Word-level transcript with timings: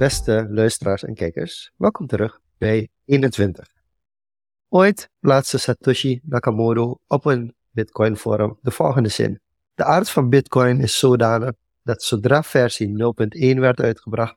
Beste 0.00 0.46
luisteraars 0.50 1.04
en 1.04 1.14
kijkers, 1.14 1.72
welkom 1.76 2.06
terug 2.06 2.40
bij 2.58 2.88
21. 3.04 3.68
Ooit 4.68 5.10
plaatste 5.18 5.58
Satoshi 5.58 6.20
Nakamoto 6.22 6.98
op 7.06 7.24
een 7.24 7.54
Bitcoin 7.70 8.16
forum 8.16 8.58
de 8.62 8.70
volgende 8.70 9.08
zin. 9.08 9.40
De 9.74 9.84
aard 9.84 10.10
van 10.10 10.28
Bitcoin 10.28 10.80
is 10.80 10.98
zodanig 10.98 11.52
dat 11.82 12.02
zodra 12.02 12.42
versie 12.42 12.88
0.1 12.88 13.58
werd 13.58 13.80
uitgebracht, 13.80 14.36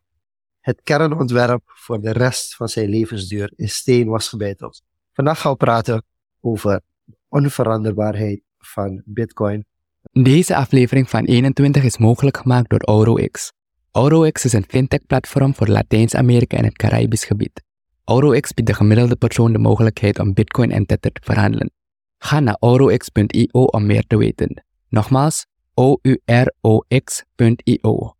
het 0.59 0.81
kernontwerp 0.83 1.61
voor 1.65 2.01
de 2.01 2.11
rest 2.11 2.55
van 2.55 2.69
zijn 2.69 2.89
levensduur 2.89 3.53
in 3.55 3.69
steen 3.69 4.07
was 4.07 4.29
gebeiteld. 4.29 4.81
Vandaag 5.13 5.41
gaan 5.41 5.51
we 5.51 5.57
praten 5.57 6.03
over 6.39 6.81
de 7.03 7.15
onveranderbaarheid 7.27 8.41
van 8.57 9.01
Bitcoin. 9.05 9.65
Deze 10.11 10.55
aflevering 10.55 11.09
van 11.09 11.25
21 11.25 11.83
is 11.83 11.97
mogelijk 11.97 12.37
gemaakt 12.37 12.69
door 12.69 12.81
AuroX. 12.81 13.51
AuroX 13.95 14.45
is 14.45 14.53
een 14.53 14.65
fintech-platform 14.67 15.55
voor 15.55 15.67
Latijns-Amerika 15.67 16.57
en 16.57 16.63
het 16.63 16.77
Caribisch 16.77 17.25
gebied. 17.25 17.63
AuroX 18.03 18.53
biedt 18.53 18.69
de 18.69 18.75
gemiddelde 18.75 19.15
persoon 19.15 19.51
de 19.51 19.57
mogelijkheid 19.59 20.19
om 20.19 20.33
Bitcoin 20.33 20.71
en 20.71 20.85
Tether 20.85 21.11
te 21.11 21.21
verhandelen. 21.23 21.71
Ga 22.17 22.39
naar 22.39 22.57
aurox.io 22.59 23.63
om 23.63 23.85
meer 23.85 24.07
te 24.07 24.17
weten. 24.17 24.63
Nogmaals, 24.89 25.45
O-U-R-O-X.io. 25.73 26.95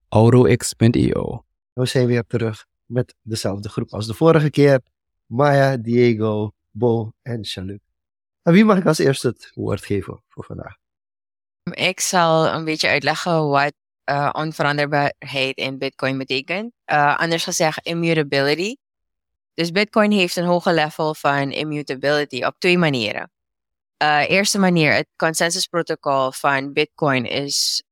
aurox.io. 0.10 1.44
We 1.74 1.86
zijn 1.86 2.08
weer 2.08 2.24
terug 2.28 2.66
met 2.86 3.16
dezelfde 3.22 3.70
groep 3.70 3.94
als 3.94 4.08
de 4.08 4.14
vorige 4.14 4.50
keer. 4.50 4.80
Maya, 5.26 5.78
Diego, 5.78 6.52
Bo 6.72 7.12
en 7.22 7.42
Jean-Luc. 7.42 7.80
En 8.44 8.54
wie 8.54 8.66
mag 8.66 8.78
ik 8.78 8.86
als 8.86 9.00
eerste 9.00 9.28
het 9.28 9.52
woord 9.54 9.86
geven 9.86 10.24
voor 10.28 10.44
vandaag? 10.44 10.76
Ik 11.64 12.00
zal 12.00 12.48
een 12.48 12.66
beetje 12.66 12.88
uitleggen 12.88 13.48
wat 13.48 13.74
uh, 14.06 14.30
onveranderbaarheid 14.32 15.58
in 15.58 15.78
Bitcoin 15.78 16.18
betekent. 16.18 16.74
Uh, 16.86 17.18
anders 17.18 17.44
gezegd, 17.44 17.86
immutability. 17.86 18.76
Dus 19.54 19.72
Bitcoin 19.72 20.12
heeft 20.12 20.36
een 20.36 20.46
hoge 20.46 20.74
level 20.74 21.16
van 21.16 21.52
immutability 21.52 22.44
op 22.44 22.56
twee 22.58 22.78
manieren. 22.78 23.32
Uh, 24.04 24.30
eerste 24.30 24.60
manier, 24.60 24.94
het 24.94 25.08
consensusprotocol 25.16 26.32
van 26.32 26.74
Bitcoin 26.74 27.26
is 27.26 27.84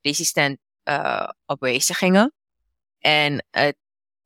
resistent 0.00 0.58
uh, 0.84 1.28
op 1.46 1.60
wijzigingen. 1.60 2.32
En 2.98 3.46
het 3.50 3.76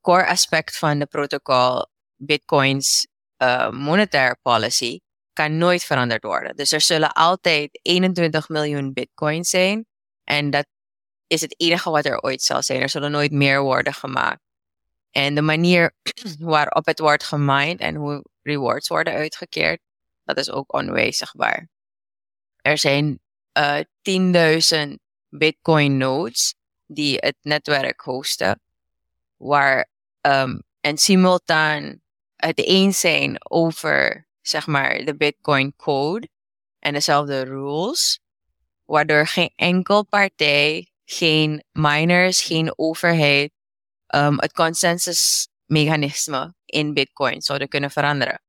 core 0.01 0.27
aspect 0.27 0.79
van 0.79 0.99
de 0.99 1.07
protocol, 1.07 1.87
Bitcoins 2.17 3.07
monetaire 3.71 4.37
policy, 4.43 5.01
kan 5.33 5.59
nooit 5.59 5.85
veranderd 5.85 6.23
worden. 6.23 6.57
Dus 6.57 6.73
er 6.73 6.81
zullen 6.81 7.13
altijd 7.13 7.79
21 7.83 8.49
miljoen 8.49 8.93
Bitcoins 8.93 9.51
zijn. 9.51 9.87
En 10.25 10.51
dat 10.51 10.67
is 11.31 11.41
het 11.41 11.55
enige 11.61 11.91
wat 11.91 12.05
er 12.05 12.23
ooit 12.23 12.43
zal 12.43 12.63
zijn. 12.63 12.81
Er 12.81 12.89
zullen 12.89 13.11
nooit 13.11 13.33
meer 13.33 13.61
worden 13.61 13.95
gemaakt. 13.95 14.41
En 15.11 15.35
de 15.35 15.43
manier 15.43 15.95
waarop 16.39 16.87
het 16.87 16.99
wordt 16.99 17.25
gemined 17.25 17.81
en 17.81 17.95
hoe 17.95 18.25
rewards 18.43 18.89
worden 18.89 19.13
uitgekeerd, 19.13 19.81
dat 20.25 20.37
is 20.37 20.51
ook 20.51 20.73
onwijzigbaar. 20.73 21.69
Er 22.57 22.79
zijn 22.79 23.21
uh, 23.59 23.79
10.000 24.89 24.95
Bitcoin 25.29 25.97
nodes 25.97 26.55
die 26.87 27.17
het 27.17 27.37
netwerk 27.43 28.01
hosten, 28.01 28.61
waar 29.37 29.89
um, 30.21 30.63
en 30.81 30.99
simultaan 30.99 32.01
het 32.37 32.59
eens 32.59 33.01
zijn 33.01 33.51
over 33.51 34.27
zeg 34.41 34.67
maar 34.67 35.05
de 35.05 35.17
Bitcoin 35.17 35.77
code 35.77 36.29
en 36.79 36.93
dezelfde 36.93 37.41
rules, 37.43 38.21
waardoor 38.85 39.27
geen 39.27 39.53
enkel 39.57 40.05
partij, 40.05 40.90
geen 41.13 41.65
miners, 41.73 42.43
geen 42.43 42.79
overheid 42.79 43.53
um, 44.15 44.39
het 44.39 44.53
consensusmechanisme 44.53 46.55
in 46.65 46.95
Bitcoin 46.95 47.43
zouden 47.43 47.69
kunnen 47.69 47.91
veranderen. 47.91 48.43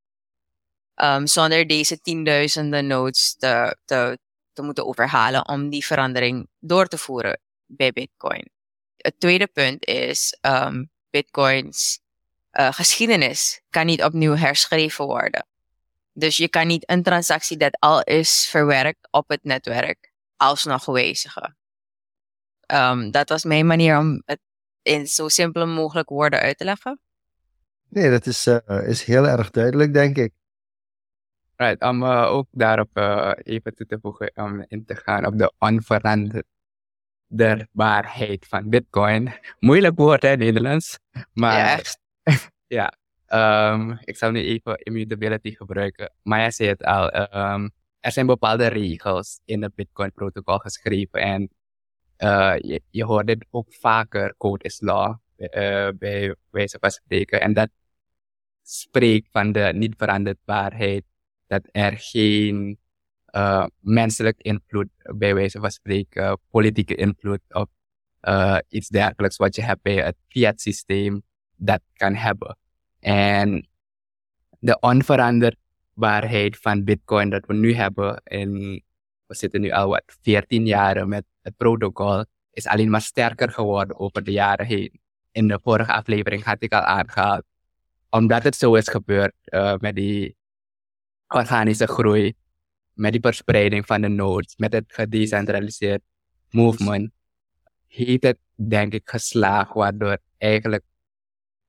Um, 0.95 1.27
zonder 1.27 1.67
deze 1.67 2.01
tienduizenden 2.01 2.87
nodes 2.87 3.35
te, 3.35 3.77
te, 3.85 4.19
te 4.53 4.61
moeten 4.61 4.85
overhalen 4.85 5.47
om 5.47 5.69
die 5.69 5.85
verandering 5.85 6.47
door 6.59 6.87
te 6.87 6.97
voeren 6.97 7.39
bij 7.65 7.91
Bitcoin. 7.91 8.49
Het 8.97 9.19
tweede 9.19 9.47
punt 9.47 9.85
is 9.85 10.37
um, 10.41 10.91
Bitcoins 11.09 11.99
uh, 12.51 12.73
geschiedenis 12.73 13.61
kan 13.69 13.85
niet 13.85 14.03
opnieuw 14.03 14.35
herschreven 14.35 15.05
worden. 15.05 15.45
Dus 16.13 16.37
je 16.37 16.49
kan 16.49 16.67
niet 16.67 16.89
een 16.89 17.03
transactie 17.03 17.57
dat 17.57 17.79
al 17.79 18.01
is 18.01 18.47
verwerkt 18.49 19.07
op 19.11 19.29
het 19.29 19.43
netwerk 19.43 20.11
alsnog 20.37 20.85
wijzigen. 20.85 21.55
Um, 22.73 23.11
dat 23.11 23.29
was 23.29 23.43
mijn 23.43 23.65
manier 23.65 23.97
om 23.97 24.21
het 24.25 24.39
in 24.81 25.07
zo 25.07 25.27
simpel 25.27 25.67
mogelijk 25.67 26.09
woorden 26.09 26.39
uit 26.39 26.57
te 26.57 26.63
leggen. 26.63 26.99
Nee, 27.89 28.09
dat 28.09 28.25
is, 28.25 28.47
uh, 28.47 28.57
is 28.87 29.03
heel 29.03 29.27
erg 29.27 29.49
duidelijk, 29.49 29.93
denk 29.93 30.17
ik. 30.17 30.33
Right, 31.55 31.81
om 31.81 32.03
uh, 32.03 32.31
ook 32.31 32.47
daarop 32.51 32.89
uh, 32.93 33.31
even 33.43 33.75
toe 33.75 33.85
te 33.85 33.97
voegen, 34.01 34.31
om 34.35 34.65
in 34.67 34.85
te 34.85 34.95
gaan 34.95 35.25
op 35.25 35.37
de 35.37 35.53
onveranderbaarheid 35.57 38.47
van 38.47 38.69
Bitcoin. 38.69 39.33
Moeilijk 39.59 39.97
woord, 39.97 40.21
hè, 40.21 40.35
Nederlands. 40.35 40.99
Maar 41.33 41.81
ja, 42.67 42.93
um, 43.73 43.99
ik 44.03 44.17
zal 44.17 44.31
nu 44.31 44.39
even 44.39 44.77
immutability 44.77 45.55
gebruiken. 45.55 46.13
Maar 46.23 46.39
jij 46.39 46.51
zei 46.51 46.69
het 46.69 46.83
al, 46.83 47.35
um, 47.35 47.71
er 47.99 48.11
zijn 48.11 48.25
bepaalde 48.25 48.67
regels 48.67 49.39
in 49.45 49.63
het 49.63 49.75
Bitcoin-protocol 49.75 50.57
geschreven. 50.57 51.21
En 51.21 51.49
uh, 52.23 52.55
je, 52.57 52.81
je 52.89 53.03
hoort 53.03 53.27
dit 53.27 53.45
ook 53.49 53.73
vaker, 53.73 54.33
code 54.37 54.63
is 54.63 54.81
law, 54.81 55.15
uh, 55.37 55.89
bij 55.97 56.35
wijze 56.49 56.77
van 56.79 56.91
spreken. 56.91 57.41
En 57.41 57.53
dat 57.53 57.69
spreekt 58.61 59.27
van 59.31 59.51
de 59.51 59.71
niet 59.73 59.93
veranderbaarheid 59.97 61.03
dat 61.47 61.67
er 61.71 61.97
geen 61.97 62.79
uh, 63.35 63.65
menselijk 63.79 64.41
invloed, 64.41 64.89
bij 65.15 65.33
wijze 65.33 65.59
van 65.59 65.71
spreken, 65.71 66.39
politieke 66.49 66.95
invloed 66.95 67.41
of 67.49 67.67
iets 68.67 68.87
dergelijks 68.87 69.37
wat 69.37 69.55
je 69.55 69.61
hebt 69.61 69.81
bij 69.81 69.95
het 69.95 70.15
fiat 70.27 70.61
systeem, 70.61 71.23
dat 71.55 71.81
kan 71.93 72.15
hebben. 72.15 72.57
En 72.99 73.67
de 74.59 74.79
onveranderbaarheid 74.79 76.57
van 76.57 76.83
Bitcoin 76.83 77.29
dat 77.29 77.45
we 77.45 77.53
nu 77.53 77.73
hebben, 77.73 78.21
en 78.23 78.83
we 79.31 79.37
zitten 79.37 79.61
nu 79.61 79.69
al 79.71 79.87
wat 79.87 80.03
14 80.21 80.65
jaar 80.65 81.07
met 81.07 81.25
het 81.41 81.57
protocol, 81.57 82.25
is 82.51 82.67
alleen 82.67 82.89
maar 82.89 83.01
sterker 83.01 83.51
geworden 83.51 83.99
over 83.99 84.23
de 84.23 84.31
jaren 84.31 84.65
heen. 84.65 84.99
In 85.31 85.47
de 85.47 85.59
vorige 85.63 85.93
aflevering 85.93 86.43
had 86.43 86.57
ik 86.59 86.73
al 86.73 86.81
aangehaald. 86.81 87.43
Omdat 88.09 88.43
het 88.43 88.55
zo 88.55 88.75
is 88.75 88.87
gebeurd 88.87 89.33
uh, 89.45 89.75
met 89.77 89.95
die 89.95 90.35
organische 91.27 91.87
groei, 91.87 92.33
met 92.93 93.11
die 93.11 93.21
verspreiding 93.21 93.85
van 93.85 94.01
de 94.01 94.07
nodes, 94.07 94.53
met 94.57 94.73
het 94.73 94.85
gedecentraliseerd 94.87 96.01
movement, 96.49 97.11
heeft 97.87 98.23
het 98.23 98.37
denk 98.55 98.93
ik 98.93 99.09
geslaagd, 99.09 99.73
waardoor 99.73 100.17
eigenlijk 100.37 100.83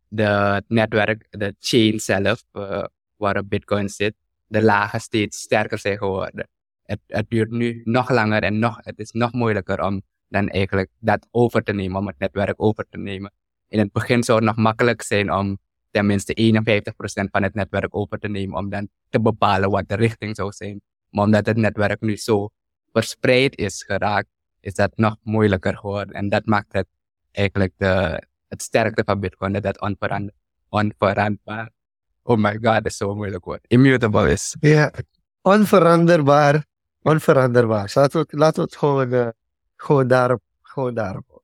de 0.09 0.63
netwerk, 0.67 1.27
de 1.31 1.55
chain 1.59 2.01
zelf, 2.01 2.45
uh, 2.53 2.85
waarop 3.17 3.49
Bitcoin 3.49 3.89
zit, 3.89 4.15
de 4.47 4.63
lagen 4.63 5.01
steeds 5.01 5.41
sterker 5.41 5.79
zijn 5.79 5.99
geworden. 5.99 6.49
Het, 6.93 7.01
het 7.07 7.31
duurt 7.31 7.51
nu 7.51 7.81
nog 7.85 8.11
langer 8.11 8.43
en 8.43 8.59
nog, 8.59 8.79
het 8.81 8.99
is 8.99 9.11
nog 9.11 9.33
moeilijker 9.33 9.83
om 9.83 10.03
dan 10.29 10.49
eigenlijk 10.49 10.91
dat 10.99 11.29
over 11.31 11.63
te 11.63 11.73
nemen, 11.73 12.01
om 12.01 12.07
het 12.07 12.19
netwerk 12.19 12.63
over 12.63 12.87
te 12.91 12.99
nemen. 12.99 13.33
In 13.69 13.79
het 13.79 13.93
begin 13.93 14.23
zou 14.23 14.39
het 14.39 14.47
nog 14.47 14.57
makkelijk 14.57 15.03
zijn 15.03 15.33
om 15.33 15.59
tenminste 15.91 16.35
51% 16.35 17.31
van 17.31 17.43
het 17.43 17.55
netwerk 17.55 17.95
over 17.95 18.19
te 18.19 18.29
nemen, 18.29 18.59
om 18.59 18.71
dan 18.71 18.89
te 19.09 19.21
bepalen 19.21 19.71
wat 19.71 19.89
de 19.89 19.95
richting 19.95 20.37
zou 20.37 20.53
zijn. 20.53 20.81
Maar 21.11 21.25
omdat 21.25 21.47
het 21.47 21.57
netwerk 21.57 22.01
nu 22.01 22.17
zo 22.17 22.49
verspreid 22.93 23.57
is 23.57 23.83
geraakt, 23.83 24.29
is 24.61 24.75
dat 24.75 24.97
nog 24.97 25.17
moeilijker 25.23 25.77
geworden. 25.77 26.15
En 26.15 26.29
dat 26.29 26.47
maakt 26.47 26.73
het 26.73 26.87
eigenlijk 27.31 27.73
de, 27.77 28.23
het 28.49 28.63
sterkte 28.63 29.03
van 29.05 29.21
Bitcoin, 29.21 29.53
dat 29.53 29.81
onveranderbaar, 30.69 31.71
oh 32.23 32.37
my 32.37 32.59
god, 32.63 32.87
is 32.87 32.97
zo 32.97 33.15
moeilijk 33.15 33.45
woord, 33.45 33.65
immutable 33.67 34.31
is. 34.31 34.57
Ja, 34.61 34.93
onveranderbaar, 35.43 36.65
onveranderbaar. 37.03 37.93
Laten 37.95 38.21
we 38.21 38.27
het, 38.29 38.33
laten 38.33 38.63
het 38.63 38.77
gewoon, 38.77 39.13
uh, 39.13 39.29
gewoon 39.77 40.07
daarop, 40.07 40.43
gewoon 40.63 40.95
daarop. 40.95 41.43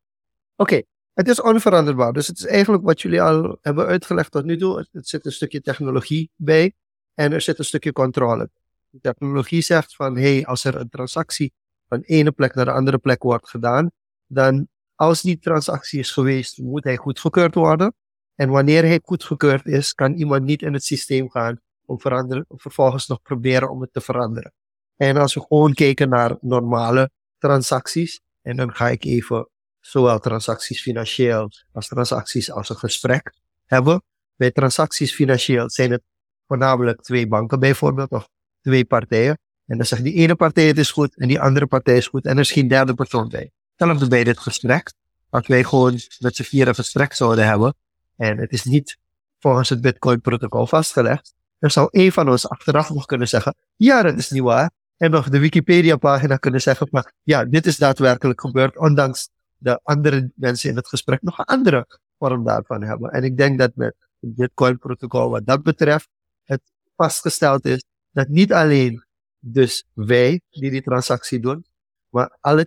Oké, 0.56 0.82
het 1.14 1.28
is 1.28 1.40
onveranderbaar. 1.40 2.12
Dus 2.12 2.26
het 2.26 2.38
is 2.38 2.46
eigenlijk 2.46 2.84
wat 2.84 3.00
jullie 3.00 3.22
al 3.22 3.58
hebben 3.60 3.86
uitgelegd 3.86 4.30
tot 4.30 4.44
nu 4.44 4.56
toe. 4.56 4.78
Er 4.78 4.86
zit 4.92 5.26
een 5.26 5.32
stukje 5.32 5.60
technologie 5.60 6.30
bij 6.36 6.74
en 7.14 7.32
er 7.32 7.40
zit 7.40 7.58
een 7.58 7.64
stukje 7.64 7.92
controle. 7.92 8.50
De 8.90 9.00
technologie 9.00 9.62
zegt 9.62 9.96
van, 9.96 10.16
hey, 10.16 10.46
als 10.46 10.64
er 10.64 10.76
een 10.76 10.88
transactie 10.88 11.52
van 11.88 12.00
ene 12.00 12.32
plek 12.32 12.54
naar 12.54 12.64
de 12.64 12.72
andere 12.72 12.98
plek 12.98 13.22
wordt 13.22 13.48
gedaan, 13.48 13.90
dan 14.26 14.68
als 14.94 15.22
die 15.22 15.38
transactie 15.38 15.98
is 15.98 16.10
geweest, 16.10 16.58
moet 16.58 16.84
hij 16.84 16.96
goedgekeurd 16.96 17.54
worden. 17.54 17.94
En 18.34 18.48
wanneer 18.48 18.82
hij 18.82 19.00
goedgekeurd 19.02 19.66
is, 19.66 19.94
kan 19.94 20.12
iemand 20.12 20.44
niet 20.44 20.62
in 20.62 20.72
het 20.72 20.84
systeem 20.84 21.30
gaan 21.30 21.60
om 21.84 22.00
veranderen, 22.00 22.44
vervolgens 22.48 23.06
nog 23.06 23.22
proberen 23.22 23.70
om 23.70 23.80
het 23.80 23.92
te 23.92 24.00
veranderen. 24.00 24.52
En 24.98 25.16
als 25.16 25.34
we 25.34 25.40
gewoon 25.40 25.74
kijken 25.74 26.08
naar 26.08 26.36
normale 26.40 27.10
transacties, 27.38 28.20
en 28.42 28.56
dan 28.56 28.74
ga 28.74 28.88
ik 28.88 29.04
even 29.04 29.48
zowel 29.80 30.18
transacties 30.18 30.82
financieel 30.82 31.50
als 31.72 31.88
transacties 31.88 32.50
als 32.50 32.68
een 32.68 32.76
gesprek 32.76 33.32
hebben. 33.66 34.02
Bij 34.36 34.50
transacties 34.50 35.14
financieel 35.14 35.70
zijn 35.70 35.90
het 35.90 36.02
voornamelijk 36.46 37.02
twee 37.02 37.28
banken 37.28 37.60
bijvoorbeeld, 37.60 38.10
of 38.10 38.28
twee 38.60 38.84
partijen. 38.84 39.38
En 39.66 39.76
dan 39.76 39.86
zegt 39.86 40.02
die 40.02 40.14
ene 40.14 40.34
partij 40.34 40.66
het 40.66 40.78
is 40.78 40.90
goed 40.90 41.16
en 41.16 41.28
die 41.28 41.40
andere 41.40 41.66
partij 41.66 41.96
is 41.96 42.06
goed 42.06 42.24
en 42.24 42.32
er 42.32 42.38
is 42.38 42.50
geen 42.50 42.68
derde 42.68 42.94
persoon 42.94 43.28
bij. 43.28 43.50
Hetzelfde 43.76 44.08
bij 44.08 44.24
dit 44.24 44.38
gesprek. 44.38 44.92
Als 45.30 45.46
wij 45.46 45.64
gewoon 45.64 45.98
met 46.18 46.36
z'n 46.36 46.42
vier 46.42 46.68
een 46.68 46.74
gesprek 46.74 47.12
zouden 47.12 47.46
hebben 47.46 47.74
en 48.16 48.38
het 48.38 48.52
is 48.52 48.64
niet 48.64 48.98
volgens 49.38 49.68
het 49.68 49.80
Bitcoin-protocol 49.80 50.66
vastgelegd, 50.66 51.34
dan 51.58 51.70
zou 51.70 51.88
één 51.90 52.12
van 52.12 52.28
ons 52.28 52.48
achteraf 52.48 52.90
nog 52.90 53.06
kunnen 53.06 53.28
zeggen, 53.28 53.54
ja, 53.76 54.02
dat 54.02 54.18
is 54.18 54.30
niet 54.30 54.42
waar. 54.42 54.70
En 54.98 55.10
nog 55.10 55.28
de 55.28 55.38
Wikipedia-pagina 55.38 56.36
kunnen 56.36 56.60
zeggen, 56.60 56.88
maar 56.90 57.12
ja, 57.22 57.44
dit 57.44 57.66
is 57.66 57.76
daadwerkelijk 57.76 58.40
gebeurd, 58.40 58.78
ondanks 58.78 59.30
de 59.56 59.80
andere 59.82 60.30
mensen 60.34 60.70
in 60.70 60.76
het 60.76 60.88
gesprek 60.88 61.22
nog 61.22 61.38
een 61.38 61.44
andere 61.44 61.86
vorm 62.18 62.44
daarvan 62.44 62.82
hebben. 62.82 63.10
En 63.10 63.24
ik 63.24 63.36
denk 63.36 63.58
dat 63.58 63.72
met 63.74 63.94
het 64.20 64.34
Bitcoin-protocol 64.34 65.30
wat 65.30 65.46
dat 65.46 65.62
betreft, 65.62 66.08
het 66.44 66.60
vastgesteld 66.96 67.64
is 67.64 67.84
dat 68.10 68.28
niet 68.28 68.52
alleen 68.52 69.04
dus 69.38 69.84
wij 69.92 70.40
die 70.50 70.70
die 70.70 70.82
transactie 70.82 71.40
doen, 71.40 71.64
maar 72.08 72.36
alle 72.40 72.66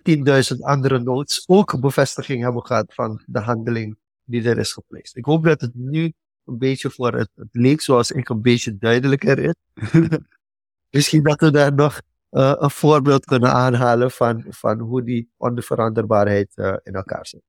10.000 0.54 0.58
andere 0.60 0.98
nodes 0.98 1.44
ook 1.46 1.80
bevestiging 1.80 2.42
hebben 2.42 2.66
gehad 2.66 2.94
van 2.94 3.22
de 3.26 3.40
handeling 3.40 3.96
die 4.24 4.48
er 4.48 4.58
is 4.58 4.72
gepleegd. 4.72 5.16
Ik 5.16 5.24
hoop 5.24 5.44
dat 5.44 5.60
het 5.60 5.74
nu 5.74 6.12
een 6.44 6.58
beetje 6.58 6.90
voor 6.90 7.12
het, 7.14 7.30
het 7.34 7.48
leek 7.50 7.80
zoals 7.80 8.10
ik 8.10 8.28
een 8.28 8.42
beetje 8.42 8.76
duidelijker 8.76 9.38
is. 9.38 9.54
Misschien 10.90 11.22
dat 11.22 11.40
we 11.40 11.50
daar 11.50 11.74
nog 11.74 12.00
uh, 12.32 12.52
een 12.56 12.70
voorbeeld 12.70 13.24
kunnen 13.24 13.52
aanhalen 13.52 14.10
van, 14.10 14.44
van 14.48 14.80
hoe 14.80 15.02
die 15.02 15.30
onveranderbaarheid 15.36 16.52
uh, 16.54 16.74
in 16.82 16.92
elkaar 16.92 17.26
zit. 17.26 17.42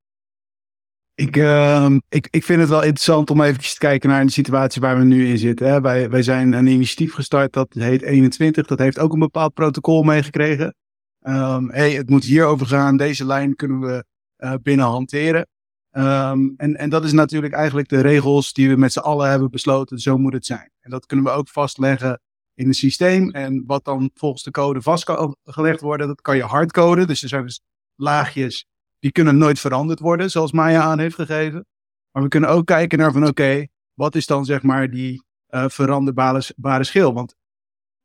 Ik, 1.16 1.38
uh, 1.38 1.96
ik, 2.10 2.28
ik 2.32 2.44
vind 2.44 2.60
het 2.60 2.70
wel 2.70 2.82
interessant 2.82 3.30
om 3.30 3.42
even 3.42 3.62
te 3.62 3.78
kijken 3.78 4.10
naar 4.10 4.26
de 4.26 4.32
situatie 4.32 4.82
waar 4.82 4.98
we 4.98 5.04
nu 5.04 5.28
in 5.28 5.38
zitten. 5.38 5.68
Hè. 5.68 5.82
Wij, 5.82 6.10
wij 6.10 6.24
zijn 6.24 6.54
een 6.54 6.68
initiatief 6.68 7.14
gestart 7.14 7.54
dat 7.54 7.74
heet 7.74 8.02
21. 8.02 8.68
Dat 8.68 8.80
heeft 8.80 9.00
ook 9.00 9.14
een 9.14 9.20
bepaald 9.20 9.54
protocol 9.54 10.04
meegekregen. 10.04 10.76
Um, 11.22 11.70
hey, 11.72 11.92
het 11.92 12.10
moet 12.10 12.24
hierover 12.24 12.68
gaan. 12.68 12.98
Deze 12.98 13.26
lijn 13.26 13.56
kunnen 13.56 13.80
we 13.80 14.06
uh, 14.38 14.54
binnen 14.62 14.86
hanteren. 14.86 15.48
Um, 15.92 16.54
en, 16.58 16.76
en 16.76 16.90
dat 16.90 17.04
is 17.04 17.12
natuurlijk 17.12 17.54
eigenlijk 17.54 17.90
de 17.90 18.02
regels 18.02 18.54
die 18.54 18.70
we 18.70 18.76
met 18.76 18.94
z'n 18.94 19.00
allen 19.00 19.30
hebben 19.30 19.52
besloten. 19.52 20.00
Zo 20.00 20.18
moet 20.18 20.34
het 20.34 20.46
zijn. 20.46 20.72
En 20.80 20.90
dat 20.90 21.06
kunnen 21.06 21.26
we 21.26 21.32
ook 21.32 21.50
vastleggen 21.50 22.22
in 22.56 22.68
het 22.68 22.76
systeem. 22.76 23.30
En 23.32 23.64
wat 23.66 23.86
dan 23.86 24.10
volgens 24.14 24.44
de 24.44 24.52
code 24.52 24.82
vastgelegd 24.82 25.82
worden, 25.82 26.08
dat 26.08 26.22
kan 26.22 26.36
je 26.36 26.44
hardcoden. 26.44 27.08
Dus 27.08 27.22
er 27.22 27.30
zijn 27.30 27.46
dus 27.46 27.62
laagjes 27.96 28.66
die 29.00 29.12
kunnen 29.12 29.38
nooit 29.38 29.60
veranderd 29.60 30.00
worden, 30.00 30.32
zoals 30.32 30.52
Maya 30.52 30.82
aan 30.82 31.00
heeft 31.00 31.16
gegeven. 31.16 31.66
Maar 32.12 32.24
we 32.24 32.30
kunnen 32.30 32.50
ook 32.50 32.66
kijken 32.66 32.98
naar 32.98 33.12
van 33.12 33.28
oké, 33.28 33.68
wat 33.94 34.16
is 34.16 34.26
dan 34.26 34.46
zeg 34.46 34.62
maar 34.62 34.90
die 34.90 35.24
uh, 35.50 35.66
veranderbare 35.68 36.84
schil? 36.84 37.14
Want 37.14 37.36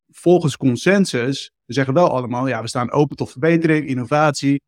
volgens 0.09 0.57
consensus, 0.57 1.53
we 1.65 1.73
zeggen 1.73 1.95
wel 1.95 2.11
allemaal, 2.11 2.49
ja, 2.49 2.61
we 2.61 2.69
staan 2.69 2.91
open 2.91 3.17
tot 3.17 3.31
verbetering, 3.31 3.87
innovatie, 3.87 4.63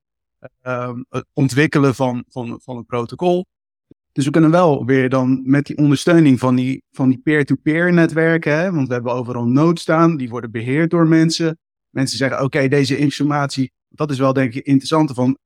uh, 0.62 0.92
het 1.08 1.26
ontwikkelen 1.32 1.94
van, 1.94 2.24
van, 2.28 2.60
van 2.62 2.76
het 2.76 2.86
protocol. 2.86 3.46
Dus 4.12 4.24
we 4.24 4.30
kunnen 4.30 4.50
wel 4.50 4.84
weer 4.84 5.08
dan 5.08 5.42
met 5.44 5.66
die 5.66 5.76
ondersteuning 5.76 6.38
van 6.38 6.54
die, 6.54 6.82
van 6.90 7.08
die 7.08 7.18
peer-to-peer 7.18 7.92
netwerken, 7.92 8.58
hè, 8.58 8.72
want 8.72 8.88
we 8.88 8.94
hebben 8.94 9.12
overal 9.12 9.46
nood 9.46 9.80
staan, 9.80 10.16
die 10.16 10.28
worden 10.28 10.50
beheerd 10.50 10.90
door 10.90 11.06
mensen. 11.06 11.58
Mensen 11.90 12.18
zeggen, 12.18 12.42
oké, 12.42 12.68
deze 12.68 12.96
informatie, 12.96 13.72
dat 13.88 14.10
is 14.10 14.18
wel 14.18 14.32
denk 14.32 14.54
ik 14.54 14.64
interessant 14.66 15.12
van 15.12 15.38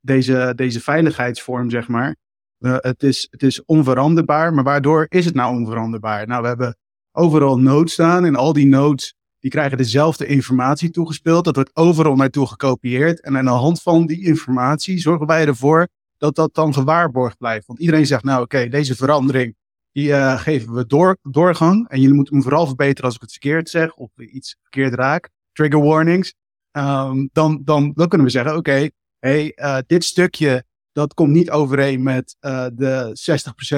deze, 0.00 0.52
deze 0.56 0.80
veiligheidsvorm, 0.80 1.70
zeg 1.70 1.88
maar. 1.88 2.16
Uh, 2.58 2.76
het, 2.76 3.02
is, 3.02 3.26
het 3.30 3.42
is 3.42 3.64
onveranderbaar, 3.64 4.54
maar 4.54 4.64
waardoor 4.64 5.06
is 5.08 5.24
het 5.24 5.34
nou 5.34 5.56
onveranderbaar? 5.56 6.26
Nou, 6.26 6.42
we 6.42 6.48
hebben 6.48 6.76
overal 7.12 7.58
nood 7.58 7.90
staan 7.90 8.24
en 8.24 8.36
al 8.36 8.52
die 8.52 8.66
nodes 8.66 9.14
die 9.38 9.50
krijgen 9.50 9.76
dezelfde 9.76 10.26
informatie 10.26 10.90
toegespeeld. 10.90 11.44
Dat 11.44 11.54
wordt 11.54 11.76
overal 11.76 12.16
naartoe 12.16 12.46
gekopieerd. 12.46 13.20
En 13.20 13.36
aan 13.36 13.44
de 13.44 13.50
hand 13.50 13.82
van 13.82 14.06
die 14.06 14.24
informatie 14.26 14.98
zorgen 14.98 15.26
wij 15.26 15.46
ervoor 15.46 15.88
dat 16.20 16.34
dat 16.34 16.54
dan 16.54 16.74
gewaarborgd 16.74 17.38
blijft. 17.38 17.66
Want 17.66 17.78
iedereen 17.78 18.06
zegt, 18.06 18.24
nou 18.24 18.42
oké, 18.42 18.68
deze 18.68 18.96
verandering, 18.96 19.56
die 19.92 20.08
uh, 20.08 20.40
geven 20.40 20.74
we 20.74 20.86
door, 20.86 21.16
doorgang. 21.22 21.88
En 21.88 22.00
jullie 22.00 22.14
moeten 22.14 22.34
hem 22.34 22.42
vooral 22.42 22.66
verbeteren 22.66 23.04
als 23.04 23.14
ik 23.14 23.20
het 23.20 23.30
verkeerd 23.30 23.68
zeg 23.68 23.94
of 23.94 24.10
iets 24.16 24.56
verkeerd 24.62 24.94
raak. 24.94 25.28
Trigger 25.52 25.82
warnings. 25.82 26.34
Um, 26.72 27.28
dan, 27.32 27.60
dan, 27.64 27.92
dan 27.94 28.08
kunnen 28.08 28.26
we 28.26 28.32
zeggen, 28.32 28.56
oké, 28.56 28.58
okay, 28.58 28.92
hey, 29.18 29.52
uh, 29.56 29.78
dit 29.86 30.04
stukje, 30.04 30.64
dat 30.92 31.14
komt 31.14 31.30
niet 31.30 31.50
overeen 31.50 32.02
met 32.02 32.36
uh, 32.40 32.66
de 32.72 33.16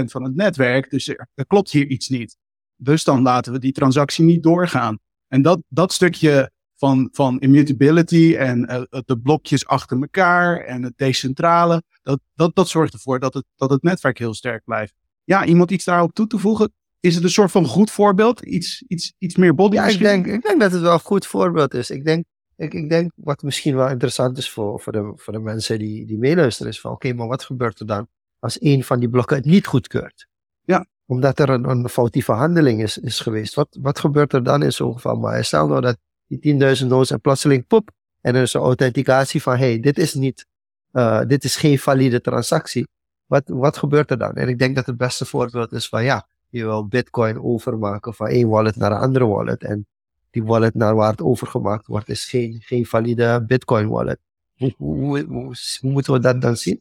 60% 0.00 0.04
van 0.04 0.24
het 0.24 0.34
netwerk. 0.34 0.90
Dus 0.90 1.08
er, 1.08 1.28
er 1.34 1.46
klopt 1.46 1.70
hier 1.70 1.86
iets 1.86 2.08
niet. 2.08 2.36
Dus 2.76 3.04
dan 3.04 3.22
laten 3.22 3.52
we 3.52 3.58
die 3.58 3.72
transactie 3.72 4.24
niet 4.24 4.42
doorgaan. 4.42 4.98
En 5.28 5.42
dat, 5.42 5.60
dat 5.68 5.92
stukje 5.92 6.50
van, 6.82 7.08
van 7.12 7.40
immutability 7.40 8.36
en 8.38 8.70
uh, 8.70 9.00
de 9.04 9.18
blokjes 9.18 9.66
achter 9.66 10.00
elkaar 10.00 10.60
en 10.60 10.82
het 10.82 10.92
decentrale, 10.96 11.82
dat, 12.02 12.20
dat, 12.34 12.54
dat 12.54 12.68
zorgt 12.68 12.92
ervoor 12.92 13.18
dat 13.20 13.34
het, 13.34 13.44
dat 13.56 13.70
het 13.70 13.82
netwerk 13.82 14.18
heel 14.18 14.34
sterk 14.34 14.64
blijft. 14.64 14.94
Ja, 15.24 15.44
iemand 15.44 15.70
iets 15.70 15.84
daarop 15.84 16.12
toe 16.12 16.26
te 16.26 16.38
voegen? 16.38 16.72
Is 17.00 17.14
het 17.14 17.24
een 17.24 17.30
soort 17.30 17.50
van 17.50 17.66
goed 17.66 17.90
voorbeeld? 17.90 18.40
Iets, 18.40 18.84
iets, 18.88 19.14
iets 19.18 19.36
meer 19.36 19.54
body? 19.54 19.74
Ja, 19.74 19.86
ik 19.86 19.98
denk, 19.98 20.26
ik 20.26 20.42
denk 20.42 20.60
dat 20.60 20.72
het 20.72 20.80
wel 20.80 20.92
een 20.92 21.00
goed 21.00 21.26
voorbeeld 21.26 21.74
is. 21.74 21.90
Ik 21.90 22.04
denk, 22.04 22.24
ik, 22.56 22.74
ik 22.74 22.88
denk 22.88 23.12
wat 23.14 23.42
misschien 23.42 23.76
wel 23.76 23.88
interessant 23.88 24.38
is 24.38 24.50
voor, 24.50 24.80
voor, 24.80 24.92
de, 24.92 25.12
voor 25.16 25.32
de 25.32 25.40
mensen 25.40 25.78
die, 25.78 26.06
die 26.06 26.18
meeluisteren, 26.18 26.72
is 26.72 26.80
van 26.80 26.90
oké, 26.90 27.06
okay, 27.06 27.18
maar 27.18 27.28
wat 27.28 27.44
gebeurt 27.44 27.80
er 27.80 27.86
dan 27.86 28.06
als 28.38 28.62
een 28.62 28.84
van 28.84 29.00
die 29.00 29.08
blokken 29.08 29.36
het 29.36 29.44
niet 29.44 29.66
goedkeurt? 29.66 30.26
Ja. 30.64 30.86
Omdat 31.06 31.38
er 31.38 31.48
een, 31.48 31.68
een 31.68 31.88
foutieve 31.88 32.32
handeling 32.32 32.82
is, 32.82 32.98
is 32.98 33.20
geweest. 33.20 33.54
Wat, 33.54 33.78
wat 33.80 33.98
gebeurt 33.98 34.32
er 34.32 34.42
dan 34.42 34.62
in 34.62 34.72
zo'n 34.72 34.92
geval? 34.92 35.16
Maar 35.16 35.44
stel 35.44 35.66
nou 35.66 35.80
dat 35.80 35.98
die 36.40 36.78
10.000 36.82 36.86
nodes 36.86 37.10
en 37.10 37.20
plotseling 37.20 37.66
pop. 37.66 37.90
En 38.20 38.34
er 38.34 38.42
is 38.42 38.54
een 38.54 38.60
authenticatie 38.60 39.42
van, 39.42 39.56
hey, 39.56 39.80
dit 39.80 39.98
is 39.98 40.14
niet, 40.14 40.46
uh, 40.92 41.20
dit 41.26 41.44
is 41.44 41.56
geen 41.56 41.78
valide 41.78 42.20
transactie. 42.20 42.88
Wat, 43.26 43.42
wat 43.46 43.76
gebeurt 43.76 44.10
er 44.10 44.18
dan? 44.18 44.34
En 44.34 44.48
ik 44.48 44.58
denk 44.58 44.76
dat 44.76 44.86
het 44.86 44.96
beste 44.96 45.24
voorbeeld 45.24 45.72
is 45.72 45.88
van, 45.88 46.04
ja, 46.04 46.26
je 46.48 46.64
wil 46.64 46.86
bitcoin 46.86 47.42
overmaken 47.42 48.14
van 48.14 48.26
één 48.26 48.48
wallet 48.48 48.76
naar 48.76 48.92
een 48.92 48.98
andere 48.98 49.26
wallet. 49.26 49.62
En 49.62 49.86
die 50.30 50.44
wallet 50.44 50.74
naar 50.74 50.94
waar 50.94 51.10
het 51.10 51.22
overgemaakt 51.22 51.86
wordt, 51.86 52.08
is 52.08 52.24
geen, 52.24 52.60
geen 52.60 52.86
valide 52.86 53.44
bitcoin 53.46 53.88
wallet. 53.88 54.18
Hoe, 54.56 54.74
hoe, 54.76 55.24
hoe, 55.24 55.54
moeten 55.80 56.12
we 56.12 56.18
dat 56.18 56.40
dan 56.40 56.56
zien? 56.56 56.80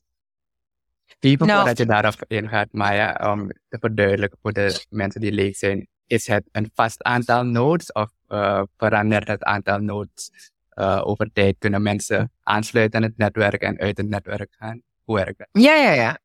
Even 1.20 1.46
nou, 1.46 1.60
voordat 1.60 1.78
je 1.78 1.86
daarop 1.86 2.24
ingaat, 2.28 2.68
Maya, 2.72 3.32
om 3.32 3.48
te 3.48 3.78
verduidelijken 3.80 4.40
voor 4.42 4.54
de 4.54 4.86
mensen 4.90 5.22
die 5.22 5.32
leeg 5.32 5.56
zijn, 5.56 5.88
is 6.08 6.28
het 6.28 6.44
een 6.52 6.72
vast 6.74 7.04
aantal 7.04 7.44
nodes 7.44 7.92
of 7.92 8.12
uh, 8.32 8.62
verandert 8.78 9.28
het 9.28 9.44
aantal 9.44 9.80
nodes 9.80 10.52
uh, 10.76 11.02
over 11.04 11.30
tijd? 11.34 11.56
Kunnen 11.60 11.82
mensen 11.82 12.32
aansluiten 12.44 13.00
aan 13.00 13.06
het 13.06 13.18
netwerk 13.18 13.62
en 13.62 13.80
uit 13.80 13.98
het 13.98 14.10
netwerk 14.10 14.56
gaan? 14.58 14.82
Hoe 15.04 15.16
werkt 15.16 15.38
dat? 15.38 15.48
Ja, 15.52 15.76
ja, 15.76 15.92
ja. 15.92 16.20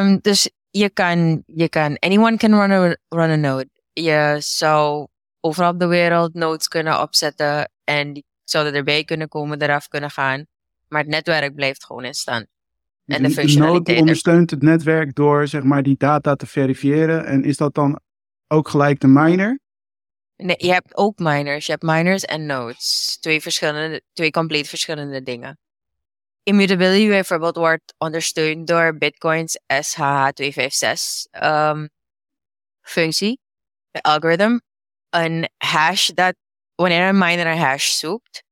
Um, 0.00 0.18
dus 0.20 0.50
je 0.70 0.90
kan, 0.90 1.42
je 1.46 1.68
kan, 1.68 1.96
anyone 1.98 2.36
can 2.36 2.54
run 2.54 2.70
a, 2.70 2.96
run 3.08 3.30
a 3.30 3.36
node. 3.36 3.68
Je 3.92 4.36
zou 4.38 5.06
overal 5.40 5.70
op 5.70 5.78
de 5.80 5.86
wereld 5.86 6.34
nodes 6.34 6.68
kunnen 6.68 7.00
opzetten 7.00 7.70
en 7.84 8.12
die 8.12 8.24
zouden 8.44 8.74
erbij 8.74 9.04
kunnen 9.04 9.28
komen, 9.28 9.62
eraf 9.62 9.88
kunnen 9.88 10.10
gaan. 10.10 10.46
Maar 10.88 11.00
het 11.00 11.10
netwerk 11.10 11.54
blijft 11.54 11.84
gewoon 11.84 12.04
in 12.04 12.14
stand. 12.14 12.46
En 13.06 13.22
de 13.22 13.30
functionaliteit. 13.30 13.86
node 13.86 14.00
ondersteunt 14.00 14.50
het 14.50 14.62
netwerk 14.62 15.14
door 15.14 15.48
zeg 15.48 15.62
maar 15.62 15.82
die 15.82 15.96
data 15.98 16.34
te 16.34 16.46
verifiëren. 16.46 17.24
En 17.24 17.44
is 17.44 17.56
dat 17.56 17.74
dan 17.74 18.00
ook 18.48 18.68
gelijk 18.68 19.00
de 19.00 19.06
miner? 19.06 19.60
Je 20.46 20.72
hebt 20.72 20.96
ook 20.96 21.18
miners. 21.18 21.66
Je 21.66 21.72
hebt 21.72 21.84
miners 21.84 22.24
en 22.24 22.46
nodes. 22.46 23.16
Twee 23.20 23.40
verschillende, 23.40 24.02
twee 24.12 24.30
compleet 24.30 24.68
verschillende 24.68 25.22
dingen. 25.22 25.58
Immutability 26.42 27.08
bijvoorbeeld 27.08 27.56
wordt 27.56 27.94
ondersteund 27.98 28.66
door 28.66 28.98
Bitcoin's 28.98 29.58
SHH-256 29.66 31.42
um, 31.42 31.88
functie, 32.80 33.40
de 33.90 34.02
algoritme. 34.02 34.62
Een 35.10 35.48
hash 35.56 36.08
dat, 36.08 36.34
wanneer 36.74 37.08
een 37.08 37.18
miner 37.18 37.46
een 37.46 37.58
hash 37.58 37.90
zoekt 37.90 38.42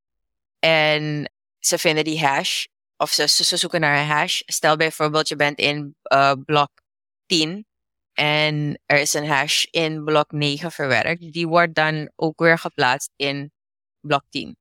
en 0.59 1.33
ze 1.59 1.79
vinden 1.79 2.05
die 2.05 2.27
hash, 2.27 2.65
of 2.97 3.11
ze, 3.11 3.29
ze 3.29 3.57
zoeken 3.57 3.81
naar 3.81 3.99
een 3.99 4.07
hash. 4.07 4.41
Stel 4.47 4.77
bijvoorbeeld 4.77 5.29
je 5.29 5.37
bent 5.37 5.59
in 5.59 5.97
uh, 6.13 6.33
blok 6.45 6.71
10 7.27 7.67
en 8.21 8.81
er 8.87 8.99
is 8.99 9.13
een 9.13 9.27
hash 9.27 9.65
in 9.65 10.05
blok 10.05 10.33
9 10.33 10.73
verwerkt. 10.73 11.33
Die 11.33 11.49
wordt 11.49 11.75
dan 11.75 12.11
ook 12.17 12.41
weer 12.41 12.59
geplaatst 12.59 13.11
in 13.17 13.53
blok 14.01 14.23
10. 14.29 14.57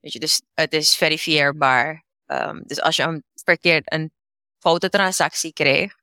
Weet 0.00 0.12
je, 0.12 0.18
dus 0.18 0.42
het 0.54 0.72
is 0.72 0.94
verifieerbaar. 0.94 2.04
Um, 2.26 2.62
dus 2.66 2.80
als 2.80 2.96
je 2.96 3.02
een 3.02 3.24
verkeerd 3.44 3.92
een 3.92 4.12
foute 4.58 4.88
transactie 4.88 5.52
krijgt. 5.52 6.02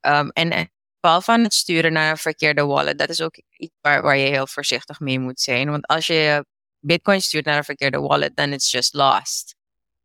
Um, 0.00 0.28
en 0.30 0.70
vooral 1.00 1.20
van 1.20 1.42
het 1.42 1.54
sturen 1.54 1.92
naar 1.92 2.10
een 2.10 2.16
verkeerde 2.16 2.64
wallet, 2.64 2.98
dat 2.98 3.08
is 3.08 3.20
ook 3.20 3.36
iets 3.56 3.74
waar, 3.80 4.02
waar 4.02 4.16
je 4.16 4.28
heel 4.28 4.46
voorzichtig 4.46 5.00
mee 5.00 5.18
moet 5.18 5.40
zijn. 5.40 5.70
Want 5.70 5.86
als 5.86 6.06
je 6.06 6.46
bitcoin 6.78 7.20
stuurt 7.20 7.44
naar 7.44 7.56
een 7.56 7.64
verkeerde 7.64 8.00
wallet, 8.00 8.36
dan 8.36 8.52
it's 8.52 8.70
just 8.70 8.94
lost. 8.94 9.54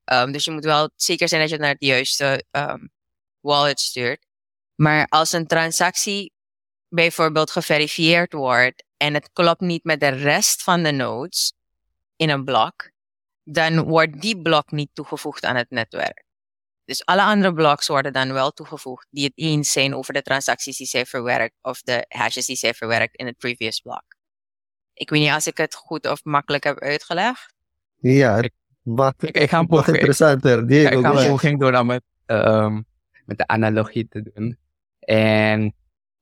Um, 0.06 0.32
dus 0.32 0.46
je 0.46 0.52
moet 0.52 0.66
wel 0.66 0.90
zeker 0.96 1.28
zijn 1.28 1.42
dat 1.42 1.50
je 1.50 1.56
het 1.56 1.66
naar 1.66 1.74
het 1.74 1.84
juiste 1.84 2.46
wallet 3.40 3.80
stuurt. 3.80 4.26
Maar 4.76 5.08
als 5.10 5.32
een 5.32 5.48
transactie 5.48 6.33
bijvoorbeeld 6.94 7.52
geverifieerd 7.52 8.34
wordt 8.34 8.84
en 8.98 9.14
het 9.14 9.30
klopt 9.34 9.62
niet 9.62 9.84
met 9.84 10.00
de 10.00 10.08
rest 10.08 10.64
van 10.64 10.84
de 10.84 10.92
nodes 10.92 11.54
in 12.16 12.30
een 12.30 12.44
blok, 12.44 12.92
dan 13.44 13.84
wordt 13.84 14.22
die 14.22 14.42
blok 14.42 14.72
niet 14.72 14.90
toegevoegd 14.94 15.44
aan 15.44 15.56
het 15.56 15.70
netwerk. 15.70 16.24
Dus 16.86 17.06
alle 17.06 17.22
andere 17.22 17.54
blocks 17.54 17.88
worden 17.88 18.14
dan 18.14 18.34
wel 18.34 18.52
toegevoegd 18.52 19.08
die 19.10 19.24
het 19.24 19.34
eens 19.36 19.72
zijn 19.72 19.96
over 19.96 20.14
de 20.14 20.22
transacties 20.22 20.78
die 20.78 20.88
zij 20.88 21.06
verwerkt 21.06 21.56
of 21.62 21.82
de 21.82 22.06
hashes 22.08 22.46
die 22.46 22.56
zij 22.56 22.74
verwerkt 22.74 23.16
in 23.16 23.26
het 23.26 23.38
previous 23.38 23.80
block. 23.80 24.04
Ik 24.94 25.10
weet 25.10 25.22
niet 25.22 25.32
als 25.32 25.48
ik 25.48 25.58
het 25.58 25.76
goed 25.76 26.08
of 26.08 26.24
makkelijk 26.24 26.64
heb 26.64 26.80
uitgelegd. 26.80 27.54
Ja, 28.00 28.44
wat, 28.82 29.16
Ik, 29.18 29.38
ik 29.38 29.50
ga 29.50 29.60
een 29.60 29.68
poging, 29.68 29.88
ik, 29.88 29.94
interessanter. 29.96 30.60
ik 30.60 30.68
Diego, 30.68 31.02
ga 31.02 31.10
go 31.10 31.18
een 31.18 31.30
poging 31.30 31.60
doen 31.60 31.78
om 31.78 31.90
het 31.90 32.04
ehm, 32.26 32.82
met 33.26 33.38
de 33.38 33.48
analogie 33.48 34.08
te 34.08 34.32
doen. 34.34 34.58
En 35.00 35.74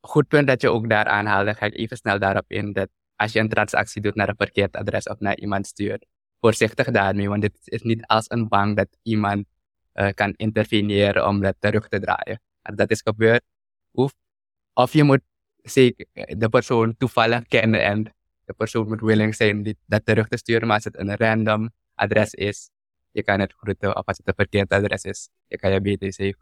goed 0.01 0.27
punt 0.27 0.48
dat 0.48 0.62
je 0.62 0.70
ook 0.70 0.89
daar 0.89 1.05
aanhaalde, 1.05 1.53
ga 1.53 1.65
ik 1.65 1.75
even 1.75 1.98
snel 1.98 2.20
daarop 2.20 2.46
in. 2.48 2.74
Dat 2.74 2.89
als 3.15 3.31
je 3.31 3.39
een 3.39 3.50
transactie 3.50 4.01
doet 4.01 4.15
naar 4.15 4.29
een 4.29 4.36
verkeerd 4.38 4.75
adres 4.75 5.05
of 5.05 5.20
naar 5.20 5.38
iemand 5.38 5.67
stuurt, 5.67 6.05
voorzichtig 6.39 6.91
daarmee, 6.91 7.29
want 7.29 7.41
dit 7.41 7.58
is 7.63 7.81
niet 7.81 8.05
als 8.05 8.25
een 8.29 8.48
bank 8.48 8.77
dat 8.77 8.98
iemand 9.01 9.46
eh, 9.91 10.10
kan 10.13 10.34
interveneren 10.36 11.27
om 11.27 11.41
dat 11.41 11.55
terug 11.60 11.88
te 11.88 12.00
draaien. 12.00 12.41
Als 12.62 12.75
dat 12.75 12.91
is 12.91 13.01
gebeurd, 13.01 13.43
of, 13.91 14.13
of 14.74 14.93
je 14.93 15.03
moet 15.03 15.22
zeker 15.55 16.05
de 16.13 16.50
persoon 16.50 16.98
toevallig 16.98 17.48
kennen 17.48 17.84
en 17.84 18.03
de 18.46 18.53
persoon 18.53 18.88
moet 18.88 19.01
willing 19.01 19.36
zijn 19.36 19.63
die, 19.63 19.77
dat 19.86 20.05
terug 20.05 20.27
te 20.27 20.38
sturen, 20.38 20.67
maar 20.67 20.75
als 20.75 20.84
het 20.84 20.98
een 20.98 21.15
random 21.15 21.72
adres 21.96 22.34
is, 22.34 22.70
je 23.12 23.24
kan 23.24 23.39
het 23.39 23.53
groeten, 23.53 23.96
of 23.96 24.05
als 24.05 24.17
het 24.17 24.27
een 24.27 24.34
verkeerd 24.36 24.72
adres 24.72 25.03
is, 25.03 25.29
je 25.48 25.58
kan 25.58 25.72
je 25.72 25.81
BTC. 25.81 26.36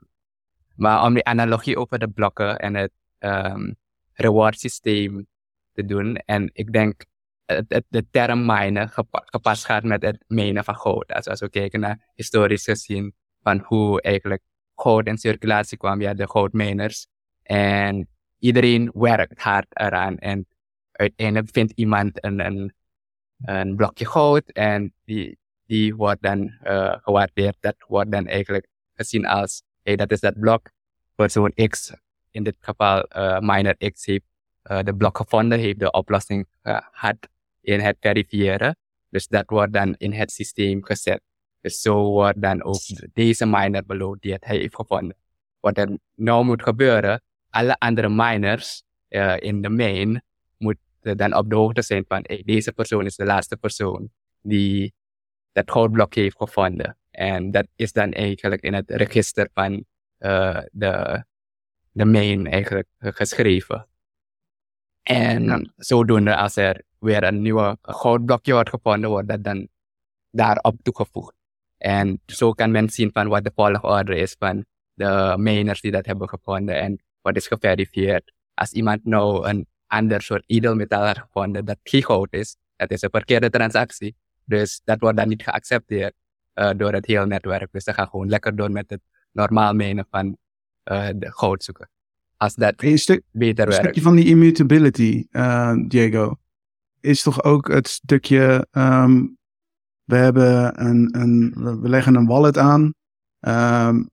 Maar 0.75 1.03
om 1.03 1.13
die 1.13 1.23
analogie 1.23 1.77
over 1.77 1.99
de 1.99 2.07
blokken 2.07 2.57
en 2.59 2.75
het 2.75 2.91
um, 3.19 3.75
reward 4.13 4.59
systeem 4.59 5.27
te 5.73 5.85
doen, 5.85 6.15
en 6.15 6.49
ik 6.53 6.73
denk 6.73 7.05
het, 7.45 7.83
de 7.87 8.09
term 8.11 8.45
minen 8.45 8.89
gepa 8.89 9.21
gepast 9.25 9.65
gaat 9.65 9.83
met 9.83 10.01
het 10.01 10.23
minen 10.27 10.63
van 10.63 10.75
goud. 10.75 11.11
Als 11.11 11.39
we 11.39 11.49
kijken 11.49 11.79
naar 11.79 12.09
historisch 12.15 12.63
gezien 12.63 13.13
van 13.41 13.63
hoe 13.65 14.01
eigenlijk 14.01 14.41
goud 14.75 15.07
in 15.07 15.17
circulatie 15.17 15.77
kwam, 15.77 16.01
ja, 16.01 16.13
de 16.13 16.29
goudminers. 16.29 17.07
En 17.43 18.07
iedereen 18.39 18.91
werkt 18.93 19.41
hard 19.41 19.67
eraan 19.69 20.17
en 20.17 20.47
uiteindelijk 20.91 21.49
vindt 21.51 21.71
iemand 21.75 22.23
een, 22.25 22.39
een, 22.45 22.73
een 23.37 23.75
blokje 23.75 24.05
goud 24.05 24.49
en 24.51 24.93
die, 25.05 25.39
die 25.65 25.95
wordt 25.95 26.21
dan 26.21 26.57
uh, 26.63 26.95
gewaardeerd. 27.01 27.57
Dat 27.59 27.75
wordt 27.87 28.11
dan 28.11 28.27
eigenlijk 28.27 28.67
gezien 28.93 29.25
als, 29.25 29.63
hey, 29.81 29.95
dat 29.95 30.11
is 30.11 30.19
dat 30.19 30.39
blok. 30.39 30.69
Persoon 31.15 31.53
X, 31.53 31.93
in 32.39 32.45
dit 32.45 32.57
geval 32.59 33.05
uh, 33.17 33.39
miner 33.39 33.75
X, 33.91 34.05
heeft 34.05 34.25
uh, 34.71 34.79
de 34.83 34.95
blok 34.95 35.17
gevonden, 35.17 35.59
heeft 35.59 35.79
de 35.79 35.91
oplossing 35.91 36.47
gehad 36.61 37.17
in 37.61 37.79
het 37.79 37.97
verifiëren. 37.99 38.75
Dus 39.09 39.27
dat 39.27 39.43
wordt 39.45 39.73
dan 39.73 39.95
in 39.97 40.13
het 40.13 40.31
systeem 40.31 40.83
gezet. 40.83 41.21
Dus 41.61 41.81
zo 41.81 42.03
wordt 42.03 42.41
dan 42.41 42.63
ook 42.63 42.79
deze 43.13 43.45
miner 43.45 43.85
beloond 43.85 44.21
die 44.21 44.33
het 44.33 44.45
hij 44.45 44.57
heeft 44.57 44.75
gevonden. 44.75 45.15
Wat 45.59 45.77
er 45.77 45.97
nou 46.15 46.45
moet 46.45 46.63
gebeuren, 46.63 47.21
alle 47.49 47.77
andere 47.77 48.09
miners 48.09 48.83
uh, 49.09 49.35
in 49.39 49.61
de 49.61 49.69
main 49.69 50.23
moeten 50.57 51.17
dan 51.17 51.35
op 51.35 51.49
de 51.49 51.55
hoogte 51.55 51.81
zijn 51.81 52.05
van 52.07 52.19
hey, 52.23 52.41
deze 52.45 52.71
persoon 52.71 53.05
is 53.05 53.15
de 53.15 53.25
laatste 53.25 53.57
persoon 53.57 54.09
die 54.41 54.93
dat 55.51 55.71
goudblok 55.71 56.13
heeft 56.13 56.37
gevonden. 56.37 56.97
En 57.11 57.51
dat 57.51 57.67
is 57.75 57.91
dan 57.91 58.11
eigenlijk 58.11 58.61
in 58.61 58.73
het 58.73 58.89
register 58.89 59.49
van 59.53 59.85
uh, 60.19 60.61
de, 60.71 61.23
de 61.99 62.05
main 62.05 62.47
eigenlijk 62.47 62.87
geschreven. 62.99 63.87
En 65.01 65.43
ja. 65.43 65.65
zodoende 65.75 66.35
als 66.35 66.55
er 66.55 66.83
weer 66.99 67.23
een 67.23 67.41
nieuwe 67.41 67.77
goudblokje 67.81 68.53
wordt 68.53 68.69
gevonden, 68.69 69.09
wordt 69.09 69.27
dat 69.27 69.43
dan 69.43 69.67
daarop 70.31 70.75
toegevoegd. 70.81 71.33
En 71.77 72.21
zo 72.25 72.51
kan 72.51 72.71
men 72.71 72.89
zien 72.89 73.11
van 73.11 73.27
wat 73.27 73.43
de 73.43 73.51
volgorde 73.55 74.15
is 74.15 74.35
van 74.39 74.65
de 74.93 75.35
miners 75.37 75.81
die 75.81 75.91
dat 75.91 76.05
hebben 76.05 76.29
gevonden 76.29 76.79
en 76.79 77.01
wat 77.21 77.35
is 77.35 77.47
geverifieerd. 77.47 78.33
Als 78.53 78.71
iemand 78.71 79.05
nou 79.05 79.47
een 79.47 79.67
ander 79.87 80.21
soort 80.21 80.43
edelmetaal 80.47 81.05
had 81.05 81.17
gevonden 81.17 81.65
dat 81.65 81.77
geen 81.83 82.03
goud 82.03 82.33
is, 82.33 82.55
dat 82.75 82.91
is 82.91 83.01
een 83.01 83.09
verkeerde 83.09 83.49
transactie. 83.49 84.15
Dus 84.45 84.81
dat 84.83 84.99
wordt 84.99 85.17
dan 85.17 85.27
niet 85.27 85.43
geaccepteerd 85.43 86.13
uh, 86.55 86.69
door 86.77 86.93
het 86.93 87.05
hele 87.05 87.25
netwerk. 87.25 87.71
Dus 87.71 87.83
ze 87.83 87.93
gaan 87.93 88.07
gewoon 88.07 88.29
lekker 88.29 88.55
door 88.55 88.71
met 88.71 88.89
het 88.89 89.01
normaal 89.31 89.73
menen 89.73 90.07
van 90.09 90.37
goud 91.19 91.63
zoeken. 91.63 91.89
Als 92.37 92.55
dat 92.55 92.73
een 92.77 92.97
stuk, 92.97 93.23
beter 93.31 93.63
een 93.63 93.69
werkt. 93.69 93.83
stukje 93.83 94.01
van 94.01 94.15
die 94.15 94.25
immutability, 94.25 95.25
uh, 95.31 95.73
Diego, 95.87 96.35
is 96.99 97.21
toch 97.21 97.43
ook 97.43 97.67
het 97.67 97.87
stukje. 97.87 98.67
Um, 98.71 99.37
we 100.03 100.15
hebben 100.15 100.85
een, 100.85 101.09
een, 101.19 101.53
we 101.81 101.89
leggen 101.89 102.15
een 102.15 102.25
wallet 102.25 102.57
aan. 102.57 102.93
Um, 103.39 104.09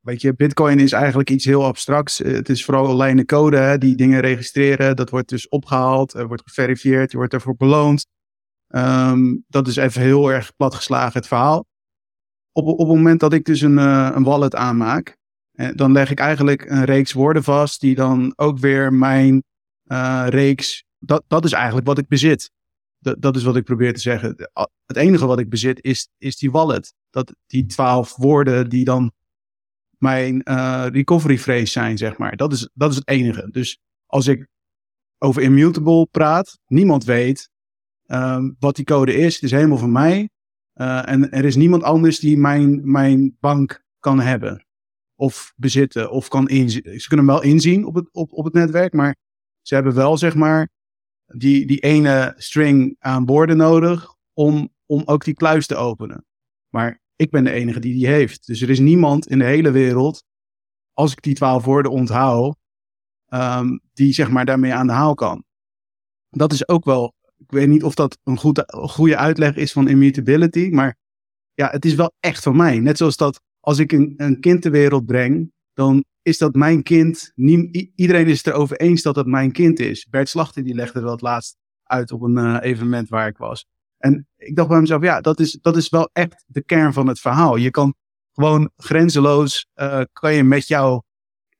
weet 0.00 0.20
je, 0.20 0.34
Bitcoin 0.34 0.78
is 0.78 0.92
eigenlijk 0.92 1.30
iets 1.30 1.44
heel 1.44 1.64
abstracts. 1.64 2.18
Het 2.18 2.48
is 2.48 2.64
vooral 2.64 2.96
lijnen 2.96 3.26
code 3.26 3.56
hè, 3.56 3.78
die 3.78 3.96
dingen 3.96 4.20
registreren. 4.20 4.96
Dat 4.96 5.10
wordt 5.10 5.28
dus 5.28 5.48
opgehaald, 5.48 6.14
er 6.14 6.26
wordt 6.26 6.42
geverifieerd, 6.42 7.10
je 7.10 7.16
wordt 7.16 7.32
ervoor 7.32 7.56
beloond. 7.56 8.06
Um, 8.68 9.44
dat 9.48 9.68
is 9.68 9.76
even 9.76 10.02
heel 10.02 10.32
erg 10.32 10.56
platgeslagen 10.56 11.12
het 11.12 11.26
verhaal. 11.26 11.66
Op, 12.52 12.66
op 12.66 12.78
het 12.78 12.88
moment 12.88 13.20
dat 13.20 13.32
ik 13.32 13.44
dus 13.44 13.60
een, 13.60 13.78
uh, 13.78 14.10
een 14.14 14.22
wallet 14.22 14.54
aanmaak, 14.54 15.08
eh, 15.08 15.14
dan 15.74 15.92
leg 15.92 16.10
ik 16.10 16.18
eigenlijk 16.18 16.70
een 16.70 16.84
reeks 16.84 17.12
woorden 17.12 17.44
vast 17.44 17.80
die 17.80 17.94
dan 17.94 18.32
ook 18.36 18.58
weer 18.58 18.92
mijn 18.92 19.42
uh, 19.86 20.26
reeks. 20.28 20.84
Dat, 20.98 21.24
dat 21.26 21.44
is 21.44 21.52
eigenlijk 21.52 21.86
wat 21.86 21.98
ik 21.98 22.08
bezit. 22.08 22.50
Dat, 22.98 23.22
dat 23.22 23.36
is 23.36 23.42
wat 23.42 23.56
ik 23.56 23.64
probeer 23.64 23.94
te 23.94 24.00
zeggen. 24.00 24.50
Het 24.86 24.96
enige 24.96 25.26
wat 25.26 25.38
ik 25.38 25.48
bezit 25.48 25.84
is, 25.84 26.08
is 26.18 26.36
die 26.36 26.50
wallet. 26.50 26.94
Dat, 27.10 27.34
die 27.46 27.66
twaalf 27.66 28.16
woorden 28.16 28.68
die 28.68 28.84
dan 28.84 29.12
mijn 29.98 30.40
uh, 30.44 30.86
recovery 30.90 31.38
phrase 31.38 31.66
zijn, 31.66 31.98
zeg 31.98 32.18
maar. 32.18 32.36
Dat 32.36 32.52
is, 32.52 32.68
dat 32.74 32.90
is 32.90 32.96
het 32.96 33.08
enige. 33.08 33.48
Dus 33.50 33.78
als 34.06 34.26
ik 34.26 34.46
over 35.18 35.42
immutable 35.42 36.06
praat, 36.10 36.58
niemand 36.66 37.04
weet 37.04 37.50
um, 38.06 38.56
wat 38.58 38.76
die 38.76 38.84
code 38.84 39.14
is. 39.14 39.34
Het 39.34 39.42
is 39.42 39.50
helemaal 39.50 39.78
van 39.78 39.92
mij. 39.92 40.28
En 40.74 41.30
er 41.30 41.44
is 41.44 41.56
niemand 41.56 41.82
anders 41.82 42.18
die 42.18 42.38
mijn, 42.38 42.90
mijn 42.90 43.36
bank 43.40 43.84
kan 43.98 44.20
hebben. 44.20 44.64
Of 45.20 45.52
bezitten. 45.56 46.10
Of 46.10 46.28
kan 46.28 46.48
inzien. 46.48 47.00
Ze 47.00 47.08
kunnen 47.08 47.26
hem 47.26 47.34
wel 47.34 47.44
inzien 47.44 47.84
op 47.84 47.94
het, 47.94 48.08
op, 48.12 48.32
op 48.32 48.44
het 48.44 48.54
netwerk. 48.54 48.92
Maar 48.92 49.16
ze 49.62 49.74
hebben 49.74 49.94
wel, 49.94 50.16
zeg 50.16 50.34
maar, 50.34 50.68
die, 51.26 51.66
die 51.66 51.80
ene 51.80 52.34
string 52.36 52.96
aan 52.98 53.26
woorden 53.26 53.56
nodig. 53.56 54.14
Om, 54.32 54.74
om 54.86 55.02
ook 55.04 55.24
die 55.24 55.34
kluis 55.34 55.66
te 55.66 55.76
openen. 55.76 56.24
Maar 56.68 57.00
ik 57.16 57.30
ben 57.30 57.44
de 57.44 57.50
enige 57.50 57.80
die 57.80 57.94
die 57.94 58.06
heeft. 58.06 58.46
Dus 58.46 58.60
er 58.60 58.70
is 58.70 58.78
niemand 58.78 59.26
in 59.26 59.38
de 59.38 59.44
hele 59.44 59.70
wereld. 59.70 60.24
Als 60.92 61.12
ik 61.12 61.22
die 61.22 61.34
twaalf 61.34 61.64
woorden 61.64 61.92
onthoud. 61.92 62.56
Um, 63.28 63.80
die 63.92 64.12
zeg 64.12 64.30
maar 64.30 64.44
daarmee 64.44 64.74
aan 64.74 64.86
de 64.86 64.92
haal 64.92 65.14
kan. 65.14 65.44
Dat 66.30 66.52
is 66.52 66.68
ook 66.68 66.84
wel 66.84 67.14
ik 67.40 67.50
weet 67.50 67.68
niet 67.68 67.84
of 67.84 67.94
dat 67.94 68.18
een 68.24 68.38
goede, 68.38 68.64
goede 68.66 69.16
uitleg 69.16 69.56
is 69.56 69.72
van 69.72 69.88
immutability, 69.88 70.68
maar 70.70 70.98
ja, 71.54 71.70
het 71.70 71.84
is 71.84 71.94
wel 71.94 72.12
echt 72.20 72.42
van 72.42 72.56
mij. 72.56 72.78
Net 72.78 72.96
zoals 72.96 73.16
dat 73.16 73.40
als 73.60 73.78
ik 73.78 73.92
een, 73.92 74.36
kind 74.40 74.62
ter 74.62 74.70
wereld 74.70 75.06
breng, 75.06 75.52
dan 75.74 76.04
is 76.22 76.38
dat 76.38 76.54
mijn 76.54 76.82
kind. 76.82 77.32
Iedereen 77.94 78.26
is 78.26 78.36
het 78.36 78.46
erover 78.46 78.76
eens 78.76 79.02
dat 79.02 79.16
het 79.16 79.26
mijn 79.26 79.52
kind 79.52 79.78
is. 79.78 80.06
Bert 80.10 80.28
Slachter 80.28 80.64
die 80.64 80.74
legde 80.74 81.00
dat 81.00 81.20
laatst 81.20 81.56
uit 81.82 82.12
op 82.12 82.22
een 82.22 82.38
uh, 82.38 82.56
evenement 82.60 83.08
waar 83.08 83.26
ik 83.26 83.36
was. 83.36 83.66
En 83.98 84.26
ik 84.36 84.56
dacht 84.56 84.68
bij 84.68 84.80
mezelf, 84.80 85.02
ja, 85.02 85.20
dat 85.20 85.40
is, 85.40 85.58
dat 85.62 85.76
is 85.76 85.88
wel 85.88 86.10
echt 86.12 86.44
de 86.46 86.64
kern 86.64 86.92
van 86.92 87.06
het 87.06 87.20
verhaal. 87.20 87.56
Je 87.56 87.70
kan 87.70 87.94
gewoon 88.32 88.70
grenzeloos, 88.76 89.66
uh, 89.74 90.02
kan 90.12 90.34
je 90.34 90.44
met 90.44 90.66
jouw 90.68 91.04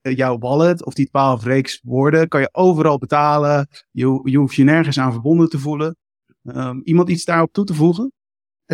jouw 0.01 0.37
wallet 0.37 0.85
of 0.85 0.93
die 0.93 1.09
twaalf 1.09 1.43
reeks 1.43 1.79
woorden 1.83 2.27
kan 2.27 2.41
je 2.41 2.49
overal 2.51 2.97
betalen. 2.97 3.67
Je, 3.91 4.19
je 4.23 4.37
hoeft 4.37 4.55
je 4.55 4.63
nergens 4.63 4.99
aan 4.99 5.11
verbonden 5.11 5.49
te 5.49 5.59
voelen. 5.59 5.95
Um, 6.43 6.81
iemand 6.83 7.09
iets 7.09 7.25
daarop 7.25 7.53
toe 7.53 7.65
te 7.65 7.73
voegen? 7.73 8.11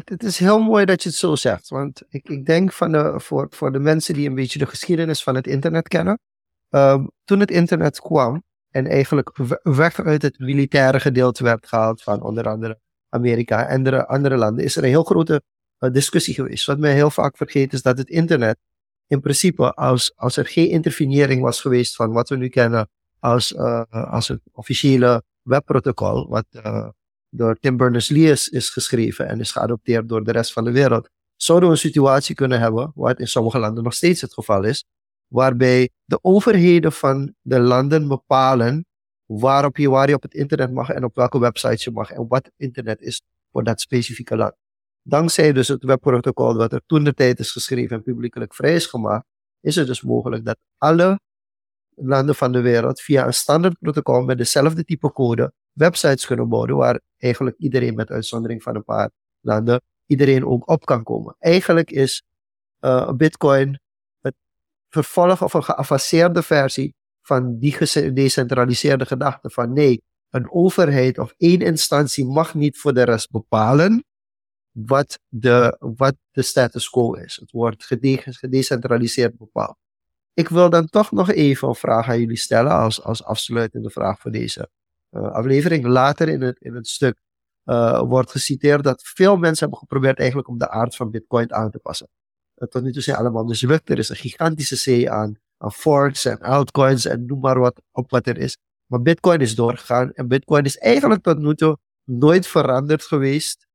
Het, 0.06 0.24
is 0.24 0.38
heel 0.38 0.60
mooi 0.60 0.86
dat 0.86 1.04
je 1.04 1.10
het 1.10 1.18
zo 1.18 1.36
zegt. 1.36 1.70
Want 1.70 2.04
ik, 2.10 2.30
ik 2.30 2.46
denk 2.46 2.72
van 2.72 2.92
de, 2.92 3.14
voor, 3.20 3.48
voor 3.50 3.72
de 3.72 3.80
mensen 3.80 4.14
die 4.14 4.30
een 4.30 4.36
beetje 4.36 4.60
de 4.60 4.66
geschiedenis 4.66 5.24
van 5.24 5.36
het 5.36 5.48
internet 5.48 5.88
kennen. 5.88 6.20
Um, 6.70 7.12
toen 7.24 7.40
het 7.40 7.52
internet 7.52 8.00
kwam 8.00 8.44
en 8.70 8.88
eigenlijk 8.88 9.32
weg 9.64 10.00
uit 10.00 10.22
het 10.22 10.40
militaire 10.40 11.00
gedeelte 11.00 11.44
werd 11.44 11.68
gehaald 11.68 12.04
van 12.04 12.22
onder 12.22 12.48
andere 12.48 12.80
Amerika 13.10 13.68
en 13.68 13.78
andere, 13.78 14.08
andere 14.08 14.38
landen, 14.38 14.64
is 14.64 14.76
er 14.76 14.84
een 14.84 14.90
heel 14.90 15.04
grote 15.04 15.42
uh, 15.80 15.92
discussie 15.92 16.34
geweest. 16.34 16.66
Wat 16.66 16.80
men 16.80 16.94
heel 16.94 17.12
vaak 17.12 17.38
vergeet 17.38 17.74
is 17.74 17.82
dat 17.82 17.98
het 17.98 18.10
internet 18.10 18.58
in 19.08 19.20
principe, 19.20 19.74
als, 19.74 20.12
als 20.16 20.38
er 20.38 20.46
geen 20.46 20.70
intervenering 20.70 21.42
was 21.42 21.62
geweest 21.62 21.96
van 21.96 22.12
wat 22.12 22.30
we 22.30 22.36
nu 22.36 22.50
kennen 22.50 22.90
als, 23.20 23.52
uh, 23.52 23.82
als 23.90 24.28
het 24.28 24.42
officiële 24.52 25.24
webprotocol, 25.42 26.28
wat 26.28 26.46
door 27.38 27.56
Tim 27.60 27.78
Berners-Lee 27.78 28.32
is, 28.32 28.70
geschreven 28.70 29.28
en 29.28 29.40
is 29.40 29.52
geadopteerd 29.52 30.10
door 30.10 30.24
de 30.24 30.32
rest 30.32 30.54
van 30.54 30.64
de 30.64 30.72
wereld, 30.72 31.10
zouden 31.36 31.70
we 31.70 31.76
een 31.76 31.82
situatie 31.82 32.36
kunnen 32.36 32.60
hebben, 32.60 32.92
wat 32.96 33.20
in 33.20 33.28
sommige 33.28 33.60
landen 33.60 33.84
nog 33.84 33.94
steeds 33.94 34.22
het 34.22 34.34
geval 34.34 34.64
is, 34.64 34.86
waarbij 35.28 35.90
de 36.06 36.20
overheden 36.22 36.92
van 36.92 37.34
de 37.42 37.60
landen 37.60 38.08
bepalen 38.08 38.86
waarop 39.26 39.78
je, 39.78 39.90
waar 39.90 40.10
je 40.10 40.16
op 40.16 40.22
het 40.22 40.34
internet 40.34 40.72
mag 40.72 40.90
en 40.90 41.04
op 41.04 41.16
welke 41.16 41.40
websites 41.40 41.84
je 41.84 41.92
mag 41.92 42.12
en 42.12 42.28
wat 42.28 42.52
internet 42.56 43.02
is 43.02 43.22
voor 43.52 43.64
dat 43.64 43.82
specifieke 43.82 44.36
land. 44.36 44.54
Dankzij 45.02 45.54
dus 45.54 45.68
het 45.68 45.84
webprotocol 45.84 46.56
wat 46.56 46.74
er 46.74 46.82
toen 46.86 47.04
de 47.04 47.14
tijd 47.14 47.40
is 47.40 47.52
geschreven 47.52 47.98
en 47.98 48.04
publiekelijk 48.04 48.56
vrij 48.56 48.76
is 48.76 48.86
gemaakt, 48.86 49.26
is 49.62 49.76
het 49.76 49.88
dus 49.88 50.02
mogelijk 50.02 50.46
dat 50.46 50.58
alle 50.78 51.20
landen 51.96 52.36
van 52.36 52.52
de 52.52 52.62
wereld 52.62 53.02
via 53.02 53.26
een 53.26 53.34
standaard 53.34 53.80
protocol 53.80 54.22
met 54.22 54.38
dezelfde 54.38 54.84
type 54.84 55.12
code 55.12 55.54
websites 55.78 56.26
kunnen 56.26 56.50
bouwen 56.50 56.76
waar 56.76 57.00
eigenlijk 57.18 57.58
iedereen 57.58 57.96
met 57.96 58.10
uitzondering 58.10 58.64
van 58.64 58.76
een 58.76 58.84
paar 58.84 59.10
landen 59.40 59.82
iedereen 60.06 60.46
ook 60.46 60.70
op 60.70 60.86
kan 60.86 61.04
komen. 61.04 61.36
Eigenlijk 61.40 61.92
is 61.92 62.24
uh, 62.82 63.12
Bitcoin 63.12 63.80
het 64.22 64.36
vervolg 64.90 65.44
of 65.44 65.54
een 65.54 65.64
geavanceerde 65.64 66.42
versie 66.42 66.96
van 67.22 67.60
die 67.60 67.72
gedecentraliseerde 67.72 69.06
gedachte 69.06 69.50
van 69.50 69.74
nee, 69.74 70.02
een 70.30 70.52
overheid 70.52 71.18
of 71.18 71.34
één 71.38 71.62
instantie 71.62 72.26
mag 72.26 72.54
niet 72.54 72.78
voor 72.78 72.94
de 72.94 73.04
rest 73.04 73.32
bepalen 73.32 74.06
wat 74.72 75.20
de, 75.28 75.78
wat 75.80 76.16
de 76.32 76.42
status 76.42 76.90
quo 76.90 77.14
is. 77.14 77.36
Het 77.36 77.52
wordt 77.52 77.86
gede 77.86 78.22
gedecentraliseerd 78.24 79.38
bepaald. 79.38 79.78
Ik 80.34 80.50
wil 80.50 80.70
dan 80.70 80.88
toch 80.88 81.12
nog 81.12 81.32
even 81.32 81.68
een 81.68 81.76
vraag 81.76 82.10
aan 82.10 82.20
jullie 82.20 82.38
stellen 82.38 82.72
als, 82.72 83.04
als 83.04 83.24
afsluitende 83.24 83.90
vraag 83.90 84.20
voor 84.20 84.32
deze 84.32 84.70
aflevering. 85.10 85.86
Later 85.86 86.30
in 86.30 86.42
het, 86.42 86.60
in 86.60 86.84
stuk 86.84 87.22
uh, 87.66 88.02
wordt 88.02 88.32
geciteerd 88.32 88.84
dat 88.84 89.02
veel 89.04 89.38
mensen 89.38 89.60
hebben 89.60 89.78
geprobeerd 89.78 90.18
eigenlijk 90.18 90.50
om 90.50 90.58
de 90.58 90.70
aard 90.70 90.96
van 90.96 91.12
Bitcoin 91.12 91.54
aan 91.54 91.72
te 91.72 91.80
passen. 91.80 92.08
Uh, 92.56 92.68
tot 92.68 92.84
nu 92.84 92.92
toe 92.92 93.02
zijn 93.02 93.18
allemaal 93.18 93.44
mislukt. 93.44 93.90
Er 93.90 93.98
is 93.98 94.10
een 94.10 94.16
gigantische 94.16 94.76
zee 94.76 95.12
aan, 95.12 95.36
forks 95.58 96.26
en 96.26 96.40
altcoins 96.40 97.06
en 97.06 97.26
noem 97.26 97.40
maar 97.40 97.60
wat 97.60 97.82
op 97.92 98.12
wat 98.12 98.28
er 98.28 98.38
is. 98.38 98.58
Maar 98.86 99.02
Bitcoin 99.02 99.40
is 99.40 99.56
doorgegaan 99.56 100.12
en 100.12 100.28
Bitcoin 100.28 100.64
is 100.64 100.78
eigenlijk 100.78 101.24
tot 101.24 101.38
nu 101.38 101.56
toe 101.56 101.78
nooit 102.04 102.48
veranderd 102.48 103.04
geweest. 103.04 103.68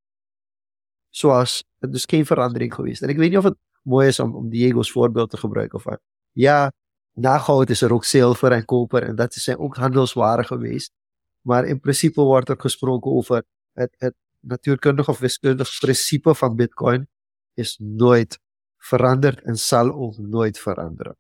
Zoals, 1.09 1.65
is 1.79 2.05
geen 2.05 2.27
verandering 2.27 2.75
geweest. 2.75 3.03
En 3.03 3.09
ik 3.09 3.17
weet 3.17 3.29
niet 3.29 3.39
of 3.39 3.45
het 3.45 3.57
mooi 3.83 4.09
is 4.09 4.21
om, 4.21 4.35
om 4.35 4.49
Diego's 4.49 4.91
voorbeeld 4.93 5.31
te 5.31 5.37
gebruiken 5.37 5.81
van, 5.81 5.99
ja, 6.31 6.73
na 7.13 7.39
goud 7.39 7.71
is 7.71 7.83
er 7.83 7.93
ook 7.93 8.05
zilver 8.05 8.53
en 8.53 8.65
koper 8.65 9.03
en 9.03 9.15
dat 9.17 9.35
zijn 9.35 9.59
ook 9.59 9.77
handelswaren 9.77 10.45
geweest. 10.45 10.93
Maar 11.43 11.65
in 11.65 11.81
principe 11.81 12.21
wordt 12.21 12.49
er 12.49 12.61
gesproken 12.61 13.11
over 13.11 13.45
het, 13.73 13.95
het 13.99 14.15
natuurkundig 14.41 15.09
of 15.09 15.19
wiskundig 15.19 15.79
principe 15.79 16.35
van 16.35 16.57
Bitcoin 16.57 17.09
is 17.55 17.79
nooit 17.83 18.39
veranderd 18.79 19.43
en 19.43 19.57
zal 19.57 19.93
ook 19.93 20.19
nooit 20.19 20.59
veranderen. 20.59 21.17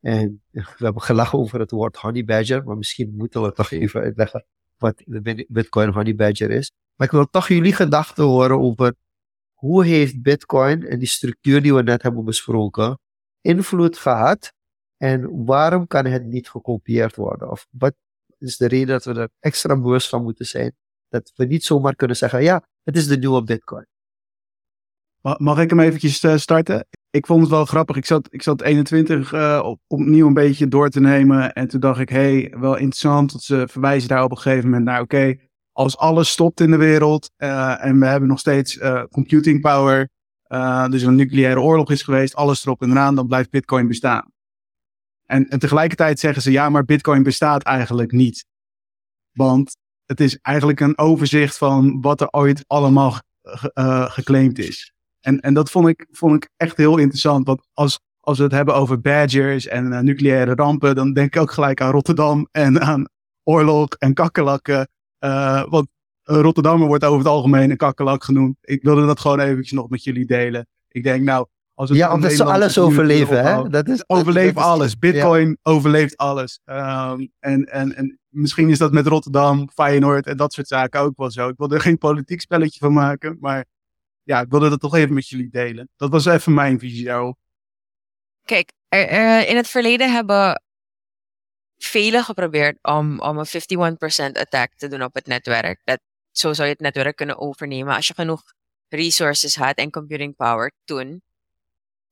En 0.00 0.42
we 0.50 0.84
hebben 0.84 1.02
gelachen 1.02 1.38
over 1.38 1.60
het 1.60 1.70
woord 1.70 1.96
honey 1.96 2.24
badger, 2.24 2.64
maar 2.64 2.76
misschien 2.76 3.14
moeten 3.16 3.42
we 3.42 3.52
toch 3.52 3.70
even 3.70 4.00
uitleggen 4.00 4.46
wat 4.76 5.02
de 5.06 5.46
Bitcoin 5.48 5.88
honey 5.88 6.14
badger 6.14 6.50
is. 6.50 6.72
Maar 6.96 7.06
ik 7.06 7.12
wil 7.12 7.26
toch 7.26 7.48
jullie 7.48 7.72
gedachten 7.72 8.24
horen 8.24 8.60
over 8.60 8.94
hoe 9.52 9.84
heeft 9.84 10.22
Bitcoin 10.22 10.86
en 10.86 10.98
die 10.98 11.08
structuur 11.08 11.62
die 11.62 11.74
we 11.74 11.82
net 11.82 12.02
hebben 12.02 12.24
besproken 12.24 12.98
invloed 13.40 13.98
gehad 13.98 14.52
en 14.96 15.44
waarom 15.44 15.86
kan 15.86 16.04
het 16.04 16.24
niet 16.24 16.48
gekopieerd 16.50 17.16
worden? 17.16 17.50
Of 17.50 17.66
wat 17.70 17.94
is 18.42 18.56
de 18.56 18.68
reden 18.68 18.86
dat 18.86 19.04
we 19.04 19.14
er 19.14 19.28
extra 19.40 19.76
bewust 19.76 20.08
van 20.08 20.22
moeten 20.22 20.46
zijn 20.46 20.74
dat 21.12 21.32
we 21.34 21.44
niet 21.44 21.64
zomaar 21.64 21.94
kunnen 21.94 22.16
zeggen, 22.16 22.42
ja, 22.42 22.62
het 22.82 22.96
is 22.96 23.06
de 23.06 23.18
nieuwe 23.18 23.42
Bitcoin. 23.42 23.86
Mag 25.36 25.58
ik 25.58 25.70
hem 25.70 25.80
eventjes 25.80 26.22
uh, 26.22 26.36
starten? 26.36 26.86
Ik 27.10 27.26
vond 27.26 27.40
het 27.40 27.50
wel 27.50 27.64
grappig. 27.64 27.96
Ik 27.96 28.06
zat, 28.06 28.28
ik 28.30 28.42
zat 28.42 28.62
21 28.62 29.32
uh, 29.32 29.60
op, 29.64 29.80
opnieuw 29.86 30.26
een 30.26 30.34
beetje 30.34 30.68
door 30.68 30.88
te 30.88 31.00
nemen. 31.00 31.52
En 31.52 31.68
toen 31.68 31.80
dacht 31.80 32.00
ik, 32.00 32.08
hey, 32.08 32.54
wel 32.58 32.76
interessant. 32.76 33.32
Dat 33.32 33.42
ze 33.42 33.68
verwijzen 33.70 34.08
daar 34.08 34.24
op 34.24 34.30
een 34.30 34.38
gegeven 34.38 34.64
moment 34.64 34.84
naar, 34.84 35.00
oké, 35.00 35.36
als 35.72 35.96
alles 35.96 36.30
stopt 36.30 36.60
in 36.60 36.70
de 36.70 36.76
wereld 36.76 37.30
uh, 37.38 37.84
en 37.84 38.00
we 38.00 38.06
hebben 38.06 38.28
nog 38.28 38.38
steeds 38.38 38.78
computing 39.10 39.60
power, 39.60 40.08
dus 40.90 41.02
een 41.02 41.14
nucleaire 41.14 41.60
oorlog 41.60 41.90
is 41.90 42.02
geweest, 42.02 42.34
alles 42.34 42.64
erop 42.64 42.82
en 42.82 42.90
eraan, 42.90 43.14
dan 43.14 43.26
blijft 43.26 43.50
Bitcoin 43.50 43.88
bestaan. 43.88 44.31
En, 45.26 45.48
en 45.48 45.58
tegelijkertijd 45.58 46.20
zeggen 46.20 46.42
ze, 46.42 46.50
ja, 46.50 46.68
maar 46.68 46.84
Bitcoin 46.84 47.22
bestaat 47.22 47.62
eigenlijk 47.62 48.12
niet. 48.12 48.44
Want 49.32 49.76
het 50.06 50.20
is 50.20 50.38
eigenlijk 50.42 50.80
een 50.80 50.98
overzicht 50.98 51.58
van 51.58 52.00
wat 52.00 52.20
er 52.20 52.30
ooit 52.30 52.64
allemaal 52.66 53.18
uh, 53.74 54.10
geclaimd 54.10 54.58
is. 54.58 54.92
En, 55.20 55.40
en 55.40 55.54
dat 55.54 55.70
vond 55.70 55.88
ik, 55.88 56.06
vond 56.10 56.34
ik 56.34 56.50
echt 56.56 56.76
heel 56.76 56.98
interessant. 56.98 57.46
Want 57.46 57.66
als, 57.72 58.00
als 58.20 58.38
we 58.38 58.44
het 58.44 58.52
hebben 58.52 58.74
over 58.74 59.00
badgers 59.00 59.66
en 59.66 59.86
uh, 59.86 59.98
nucleaire 59.98 60.54
rampen, 60.54 60.94
dan 60.94 61.12
denk 61.12 61.34
ik 61.34 61.40
ook 61.40 61.52
gelijk 61.52 61.80
aan 61.80 61.90
Rotterdam 61.90 62.48
en 62.50 62.80
aan 62.80 63.06
oorlog 63.42 63.88
en 63.88 64.14
kakkelakken. 64.14 64.88
Uh, 65.24 65.64
want 65.68 65.88
Rotterdammer 66.22 66.88
wordt 66.88 67.04
over 67.04 67.18
het 67.18 67.26
algemeen 67.26 67.70
een 67.70 67.76
kakkelak 67.76 68.24
genoemd. 68.24 68.56
Ik 68.60 68.82
wilde 68.82 69.06
dat 69.06 69.20
gewoon 69.20 69.40
eventjes 69.40 69.72
nog 69.72 69.88
met 69.88 70.04
jullie 70.04 70.26
delen. 70.26 70.66
Ik 70.88 71.02
denk, 71.02 71.22
nou, 71.22 71.46
als 71.74 71.88
het 71.88 71.98
ja, 71.98 72.12
omdat 72.12 72.32
ze 72.32 72.44
alles 72.44 72.78
overleven, 72.78 73.44
hè? 73.44 73.68
Dat 73.68 73.88
is, 73.88 74.08
overleeft 74.08 74.56
alles. 74.56 74.98
Bitcoin 74.98 75.58
overleeft 75.62 76.16
alles. 76.16 76.60
Um, 76.64 77.32
en, 77.38 77.64
en, 77.64 77.94
en 77.94 78.18
misschien 78.28 78.70
is 78.70 78.78
dat 78.78 78.92
met 78.92 79.06
Rotterdam, 79.06 79.70
Feyenoord 79.70 80.26
en 80.26 80.36
dat 80.36 80.52
soort 80.52 80.68
zaken 80.68 81.00
ook 81.00 81.16
wel 81.16 81.30
zo. 81.30 81.48
Ik 81.48 81.56
wilde 81.56 81.74
er 81.74 81.80
geen 81.80 81.98
politiek 81.98 82.40
spelletje 82.40 82.78
van 82.78 82.92
maken, 82.92 83.36
maar 83.40 83.64
ja, 84.22 84.40
ik 84.40 84.50
wilde 84.50 84.68
dat 84.68 84.80
toch 84.80 84.94
even 84.94 85.14
met 85.14 85.28
jullie 85.28 85.50
delen. 85.50 85.88
Dat 85.96 86.10
was 86.10 86.26
even 86.26 86.54
mijn 86.54 86.78
visie 86.78 87.04
daarop. 87.04 87.36
Kijk, 88.44 88.72
er, 88.88 89.08
er, 89.08 89.48
in 89.48 89.56
het 89.56 89.68
verleden 89.68 90.12
hebben 90.12 90.62
velen 91.76 92.24
geprobeerd 92.24 92.78
om, 92.82 93.20
om 93.20 93.38
een 93.38 93.46
51% 93.46 94.32
attack 94.32 94.74
te 94.74 94.88
doen 94.88 95.02
op 95.02 95.14
het 95.14 95.26
netwerk. 95.26 95.80
Dat, 95.84 96.00
zo 96.30 96.52
zou 96.52 96.66
je 96.66 96.72
het 96.72 96.82
netwerk 96.82 97.16
kunnen 97.16 97.38
overnemen 97.38 97.94
als 97.94 98.06
je 98.06 98.14
genoeg 98.14 98.42
resources 98.88 99.56
had 99.56 99.76
en 99.76 99.90
computing 99.90 100.36
power 100.36 100.72
toen. 100.84 101.22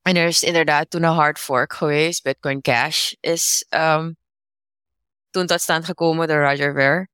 En 0.03 0.17
er 0.17 0.27
is 0.27 0.43
inderdaad 0.43 0.91
toen 0.91 1.03
een 1.03 1.15
hard 1.15 1.39
fork 1.39 1.73
geweest. 1.73 2.23
Bitcoin 2.23 2.61
Cash 2.61 3.13
is 3.21 3.67
um, 3.71 4.17
toen 5.31 5.47
tot 5.47 5.61
stand 5.61 5.85
gekomen 5.85 6.29
door 6.29 6.43
Roger 6.43 6.75
Ver. 6.75 7.09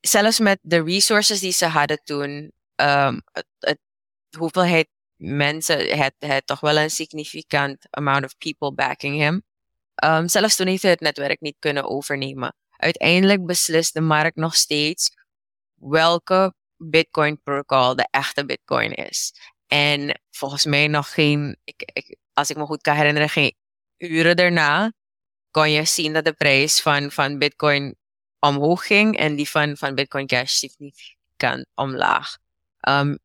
Zelfs 0.00 0.38
met 0.38 0.58
de 0.62 0.82
resources 0.82 1.40
die 1.40 1.52
ze 1.52 1.66
hadden 1.66 2.00
toen, 2.04 2.52
um, 2.76 3.22
het, 3.58 3.78
hoeveelheid 4.36 4.88
mensen, 5.16 5.98
het, 5.98 6.14
het 6.18 6.46
toch 6.46 6.60
wel 6.60 6.78
een 6.78 6.90
significant 6.90 7.86
amount 7.90 8.24
of 8.24 8.38
people 8.38 8.72
backing 8.72 9.16
him. 9.16 9.42
Um, 10.04 10.28
zelfs 10.28 10.56
toen 10.56 10.66
heeft 10.66 10.82
hij 10.82 10.90
het 10.90 11.00
netwerk 11.00 11.40
niet 11.40 11.56
kunnen 11.58 11.84
overnemen. 11.84 12.54
Uiteindelijk 12.76 13.46
beslist 13.46 13.94
de 13.94 14.00
markt 14.00 14.36
nog 14.36 14.54
steeds 14.56 15.10
welke 15.74 16.54
Bitcoin 16.76 17.42
protocol 17.42 17.96
de 17.96 18.08
echte 18.10 18.44
Bitcoin 18.44 18.92
is. 18.92 19.32
En 19.72 20.20
volgens 20.30 20.64
mij 20.64 20.88
nog 20.88 21.14
geen, 21.14 21.56
ik, 21.64 22.16
als 22.32 22.50
ik 22.50 22.56
me 22.56 22.64
goed 22.64 22.82
kan 22.82 22.96
herinneren, 22.96 23.28
geen 23.28 23.54
uren 23.96 24.36
daarna 24.36 24.92
kon 25.50 25.70
je 25.70 25.84
zien 25.84 26.12
dat 26.12 26.24
de 26.24 26.32
prijs 26.32 26.80
van, 26.80 27.10
van 27.10 27.38
Bitcoin 27.38 27.96
omhoog 28.38 28.86
ging 28.86 29.16
en 29.16 29.36
die 29.36 29.48
van, 29.48 29.76
van 29.76 29.94
Bitcoin 29.94 30.26
Cash 30.26 30.52
significant 30.52 31.66
omlaag. 31.74 32.36
Um, 32.88 33.18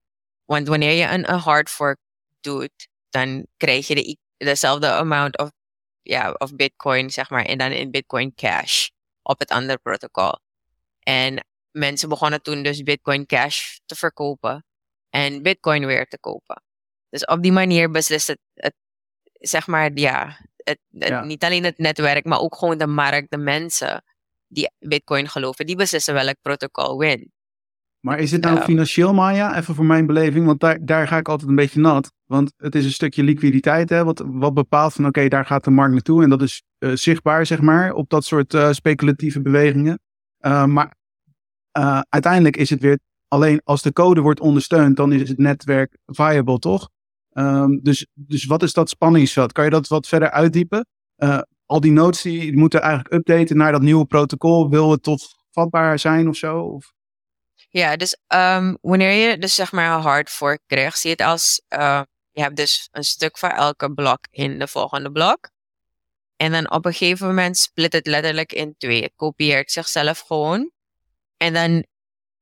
want 0.46 0.68
wanneer 0.68 0.92
je 0.92 1.06
een, 1.06 1.32
een 1.32 1.40
hard 1.40 1.70
fork 1.70 2.00
doet, 2.42 2.88
dan 3.10 3.48
krijg 3.58 3.88
je 3.88 3.96
de, 3.96 4.18
dezelfde 4.38 4.92
amount 4.92 5.38
of, 5.38 5.52
ja, 6.02 6.32
of 6.32 6.56
Bitcoin, 6.56 7.10
zeg 7.10 7.30
maar, 7.30 7.46
en 7.46 7.58
dan 7.58 7.72
in 7.72 7.92
Bitcoin 7.92 8.34
Cash 8.36 8.88
op 9.22 9.40
het 9.40 9.50
andere 9.50 9.78
protocol. 9.78 10.40
En 11.00 11.46
mensen 11.72 12.10
begonnen 12.10 12.42
toen 12.42 12.64
dus 12.64 12.84
Bitcoin 12.84 13.26
Cash 13.26 13.78
te 13.86 13.96
verkopen 13.96 14.66
en 15.16 15.42
Bitcoin 15.42 15.86
weer 15.86 16.06
te 16.08 16.20
kopen. 16.20 16.62
Dus 17.10 17.26
op 17.26 17.42
die 17.42 17.52
manier 17.52 17.92
beslist 17.92 18.28
het, 18.28 18.40
het 18.54 18.74
zeg 19.40 19.68
maar, 19.68 19.92
ja, 19.94 20.38
het, 20.56 20.80
niet 21.24 21.44
alleen 21.44 21.64
het 21.64 21.78
netwerk, 21.78 22.26
maar 22.26 22.40
ook 22.40 22.56
gewoon 22.56 22.78
de 22.78 22.88
markt, 22.88 23.32
de 23.32 23.38
mensen 23.38 24.04
die 24.48 24.72
Bitcoin 24.80 25.28
geloven, 25.28 25.66
die 25.66 25.76
beslissen 25.76 26.14
welk 26.14 26.36
protocol 26.42 26.98
win. 26.98 27.32
Maar 28.00 28.20
is 28.20 28.32
het 28.32 28.42
nou 28.42 28.62
financieel, 28.62 29.14
Maya? 29.14 29.58
Even 29.58 29.76
voor 29.76 29.86
mijn 29.86 30.06
beleving, 30.06 30.46
want 30.46 30.60
daar, 30.60 30.86
daar 30.86 31.08
ga 31.08 31.18
ik 31.18 31.28
altijd 31.28 31.50
een 31.50 31.56
beetje 31.56 31.80
nat. 31.80 32.12
Want 32.26 32.54
het 32.58 32.76
is 32.76 32.86
een 32.86 32.92
stukje 32.92 33.24
liquiditeit, 33.24 33.90
hè, 33.90 34.04
wat, 34.04 34.24
wat 34.26 34.54
bepaalt 34.54 34.94
van 34.94 35.06
oké, 35.06 35.28
daar 35.28 35.46
gaat 35.46 35.64
de 35.64 35.72
markt 35.72 35.94
naartoe. 35.94 36.24
En 36.24 36.30
dat 36.30 36.42
is 36.42 36.64
uh, 36.80 36.96
zichtbaar, 36.96 37.46
zeg 37.46 37.62
maar, 37.62 37.94
op 37.94 38.10
dat 38.10 38.26
soort 38.26 38.54
uh, 38.54 38.72
speculatieve 38.72 39.42
bewegingen. 39.42 40.00
Uh, 40.40 40.66
maar 40.66 40.96
uiteindelijk 42.10 42.58
is 42.58 42.70
het 42.70 42.82
weer 42.82 43.00
alleen 43.36 43.62
als 43.64 43.82
de 43.82 43.94
code 43.94 44.22
wordt 44.22 44.40
ondersteund, 44.40 44.96
dan 44.96 45.12
is 45.14 45.30
het 45.30 45.38
netwerk 45.38 45.98
viable, 46.06 46.60
toch? 46.60 46.90
Um, 47.34 47.80
dus, 47.84 48.08
dus 48.14 48.46
wat 48.46 48.64
is 48.64 48.74
dat 48.74 48.90
spanningsveld? 48.90 49.52
Kan 49.52 49.64
je 49.64 49.70
dat 49.70 49.88
wat 49.88 50.08
verder 50.08 50.32
uitdiepen? 50.32 50.88
Uh, 51.18 51.40
al 51.66 51.80
die 51.80 51.92
nodes 51.92 52.22
die 52.22 52.58
moeten 52.58 52.82
eigenlijk 52.82 53.14
updaten 53.14 53.58
naar 53.58 53.72
dat 53.72 53.82
nieuwe 53.82 54.06
protocol. 54.06 54.70
Wil 54.70 54.92
het 54.92 55.04
tot 55.04 55.36
vatbaar 55.52 56.00
zijn 56.00 56.28
of 56.30 56.36
zo? 56.36 56.60
Of? 56.60 56.94
Ja, 57.70 57.96
dus 57.96 58.18
um, 58.36 58.78
wanneer 58.82 59.30
je 59.30 59.38
dus 59.38 59.56
zeg 59.56 59.72
maar 59.72 59.96
een 59.96 60.02
hard 60.02 60.30
fork 60.30 60.62
krijgt, 60.68 61.00
zie 61.00 61.10
je 61.10 61.16
het 61.16 61.32
als 61.32 61.62
uh, 61.70 62.02
je 62.32 62.42
hebt 62.42 62.56
dus 62.56 62.88
een 62.92 63.04
stuk 63.04 63.38
van 63.38 63.50
elke 63.50 63.94
blok 63.94 64.20
in 64.32 64.60
de 64.60 64.68
volgende 64.68 65.12
blok. 65.12 65.50
En 66.36 66.52
dan 66.52 66.72
op 66.72 66.86
een 66.86 66.94
gegeven 66.94 67.28
moment 67.28 67.58
split 67.58 67.94
het 67.94 68.08
letterlijk 68.08 68.54
in 68.54 68.76
twee. 68.78 69.02
Het 69.02 69.14
kopieert 69.16 69.72
zichzelf 69.72 70.20
gewoon. 70.20 70.72
En 71.38 71.54
dan, 71.54 71.86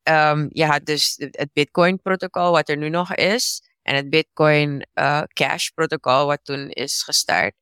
um, 0.03 0.49
je 0.51 0.65
had 0.65 0.85
dus 0.85 1.15
het 1.17 1.49
Bitcoin 1.53 2.01
protocol 2.01 2.51
wat 2.51 2.69
er 2.69 2.77
nu 2.77 2.89
nog 2.89 3.15
is. 3.15 3.63
En 3.81 3.95
het 3.95 4.09
Bitcoin 4.09 4.87
uh, 4.93 5.21
Cash 5.33 5.67
protocol 5.67 6.25
wat 6.25 6.39
toen 6.43 6.69
is 6.69 7.03
gestart. 7.03 7.53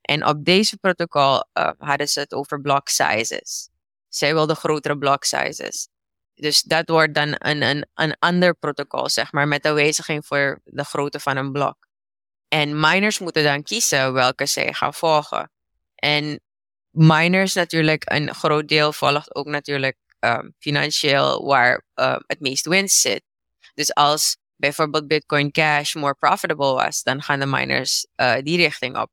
En 0.00 0.26
op 0.26 0.44
deze 0.44 0.76
protocol 0.76 1.44
uh, 1.54 1.70
hadden 1.78 2.08
ze 2.08 2.20
het 2.20 2.32
over 2.32 2.60
block 2.60 2.88
sizes. 2.88 3.68
Zij 4.08 4.34
wilden 4.34 4.56
grotere 4.56 4.98
block 4.98 5.24
sizes. 5.24 5.88
Dus 6.34 6.62
dat 6.62 6.88
wordt 6.88 7.14
dan 7.14 7.34
een, 7.38 7.62
een, 7.62 7.86
een 7.94 8.16
ander 8.18 8.54
protocol, 8.54 9.08
zeg 9.08 9.32
maar, 9.32 9.48
met 9.48 9.62
de 9.62 9.72
wijziging 9.72 10.26
voor 10.26 10.60
de 10.64 10.84
grootte 10.84 11.20
van 11.20 11.36
een 11.36 11.52
blok. 11.52 11.88
En 12.48 12.80
miners 12.80 13.18
moeten 13.18 13.44
dan 13.44 13.62
kiezen 13.62 14.12
welke 14.12 14.46
zij 14.46 14.72
gaan 14.72 14.94
volgen. 14.94 15.50
En 15.94 16.40
miners 16.90 17.54
natuurlijk, 17.54 18.02
een 18.10 18.34
groot 18.34 18.68
deel 18.68 18.92
volgt 18.92 19.34
ook 19.34 19.46
natuurlijk 19.46 19.96
um, 20.20 20.54
financieel 20.58 21.46
waar 21.46 21.84
um, 21.94 22.22
het 22.26 22.40
meest 22.40 22.66
winst 22.66 23.00
zit. 23.00 23.22
Dus 23.74 23.94
als 23.94 24.36
bijvoorbeeld 24.56 25.06
Bitcoin 25.06 25.50
Cash 25.50 25.94
more 25.94 26.14
profitable 26.14 26.72
was, 26.72 27.02
dan 27.02 27.22
gaan 27.22 27.40
de 27.40 27.46
miners 27.46 28.06
uh, 28.16 28.36
die 28.42 28.56
richting 28.56 28.98
op. 28.98 29.10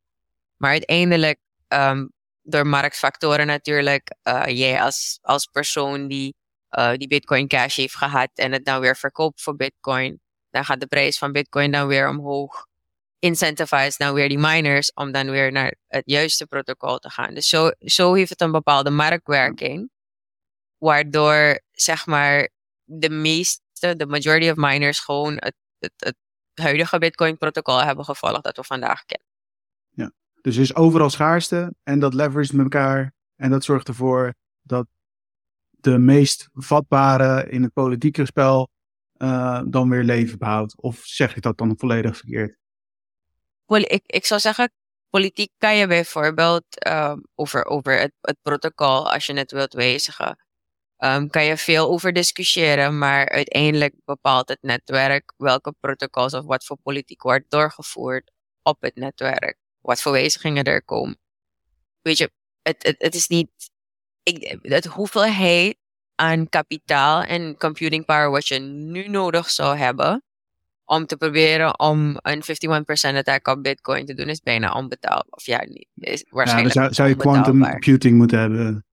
Maar 0.57 0.71
uiteindelijk, 0.71 1.39
um, 1.67 2.13
door 2.41 2.67
marktfactoren 2.67 3.47
natuurlijk, 3.47 4.15
uh, 4.23 4.43
jij 4.45 4.81
als, 4.81 5.19
als 5.21 5.45
persoon 5.45 6.07
die 6.07 6.35
uh, 6.77 6.93
die 6.93 7.07
Bitcoin 7.07 7.47
Cash 7.47 7.75
heeft 7.75 7.95
gehad 7.95 8.29
en 8.33 8.51
het 8.51 8.65
dan 8.65 8.79
weer 8.79 8.97
verkoopt 8.97 9.41
voor 9.41 9.55
Bitcoin, 9.55 10.19
dan 10.49 10.65
gaat 10.65 10.79
de 10.79 10.87
prijs 10.87 11.17
van 11.17 11.31
Bitcoin 11.31 11.71
dan 11.71 11.87
weer 11.87 12.09
omhoog. 12.09 12.65
Incentivize 13.19 13.95
dan 13.97 14.13
weer 14.13 14.29
die 14.29 14.37
miners 14.37 14.93
om 14.93 15.11
dan 15.11 15.29
weer 15.29 15.51
naar 15.51 15.75
het 15.87 16.03
juiste 16.05 16.45
protocol 16.45 16.97
te 16.97 17.09
gaan. 17.09 17.33
Dus 17.33 17.47
zo, 17.47 17.71
zo 17.79 18.13
heeft 18.13 18.29
het 18.29 18.41
een 18.41 18.51
bepaalde 18.51 18.89
marktwerking, 18.89 19.89
waardoor 20.85 21.61
zeg 21.71 22.05
maar 22.05 22.49
de 22.83 23.09
meeste, 23.09 23.95
de 23.95 24.05
majority 24.05 24.49
of 24.49 24.55
miners 24.55 24.99
gewoon 24.99 25.33
het, 25.33 25.55
het, 25.79 25.93
het 25.97 26.15
huidige 26.53 26.97
Bitcoin 26.97 27.37
protocol 27.37 27.83
hebben 27.83 28.05
gevolgd 28.05 28.43
dat 28.43 28.57
we 28.57 28.63
vandaag 28.63 29.05
kennen. 29.05 29.27
Ja, 29.89 30.11
dus 30.41 30.55
er 30.55 30.61
is 30.61 30.75
overal 30.75 31.09
schaarste 31.09 31.73
en 31.83 31.99
dat 31.99 32.13
leverage 32.13 32.55
met 32.55 32.63
elkaar 32.63 33.13
en 33.35 33.49
dat 33.49 33.63
zorgt 33.63 33.87
ervoor 33.87 34.33
dat 34.61 34.87
de 35.69 35.97
meest 35.97 36.49
vatbare 36.53 37.49
in 37.49 37.63
het 37.63 37.73
politieke 37.73 38.25
spel 38.25 38.69
uh, 39.17 39.61
dan 39.67 39.89
weer 39.89 40.03
leven 40.03 40.37
behoudt? 40.37 40.81
Of 40.81 41.01
zeg 41.03 41.35
ik 41.35 41.41
dat 41.41 41.57
dan 41.57 41.73
volledig 41.77 42.17
verkeerd? 42.17 42.57
ik, 43.67 44.03
ik 44.05 44.25
zou 44.25 44.39
zeggen, 44.39 44.71
politiek 45.09 45.51
kan 45.57 45.75
je 45.75 45.87
bijvoorbeeld 45.87 46.87
um, 46.87 47.23
over, 47.35 47.65
over 47.65 47.99
het, 47.99 48.11
het 48.21 48.37
protocol, 48.41 49.11
als 49.11 49.25
je 49.25 49.33
het 49.33 49.51
wilt 49.51 49.73
wijzigen, 49.73 50.44
um, 50.97 51.29
kan 51.29 51.45
je 51.45 51.57
veel 51.57 51.89
over 51.89 52.13
discussiëren, 52.13 52.97
maar 52.97 53.29
uiteindelijk 53.29 53.93
bepaalt 54.05 54.49
het 54.49 54.61
netwerk 54.61 55.33
welke 55.37 55.73
protocols 55.79 56.33
of 56.33 56.45
wat 56.45 56.65
voor 56.65 56.77
politiek 56.83 57.21
wordt 57.21 57.45
doorgevoerd 57.49 58.31
op 58.63 58.81
het 58.81 58.95
netwerk, 58.95 59.57
wat 59.81 60.01
voor 60.01 60.11
wijzigingen 60.11 60.63
er 60.63 60.83
komen. 60.83 61.17
Weet 62.01 62.17
je, 62.17 62.31
het, 62.61 62.83
het, 62.83 62.95
het 62.97 63.15
is 63.15 63.27
niet 63.27 63.49
ik, 64.23 64.57
het 64.61 64.85
hoeveelheid 64.85 65.77
aan 66.15 66.49
kapitaal 66.49 67.23
en 67.23 67.57
computing 67.57 68.05
power 68.05 68.29
wat 68.29 68.47
je 68.47 68.59
nu 68.59 69.07
nodig 69.07 69.49
zou 69.49 69.77
hebben 69.77 70.23
om 70.85 71.05
te 71.05 71.17
proberen 71.17 71.79
om 71.79 72.17
een 72.21 72.43
51% 72.43 73.15
attack 73.15 73.47
op 73.47 73.63
Bitcoin 73.63 74.05
te 74.05 74.13
doen, 74.13 74.27
is 74.27 74.39
bijna 74.39 74.73
onbetaalbaar. 74.73 75.25
Of 75.29 75.45
ja, 75.45 75.63
niet, 75.67 75.87
is 75.95 76.25
waarschijnlijk. 76.29 76.75
Ja, 76.75 76.81
zou, 76.81 76.93
zou 76.93 77.09
je 77.09 77.15
quantum 77.15 77.69
computing 77.69 78.17
moeten 78.17 78.39
hebben. 78.39 78.85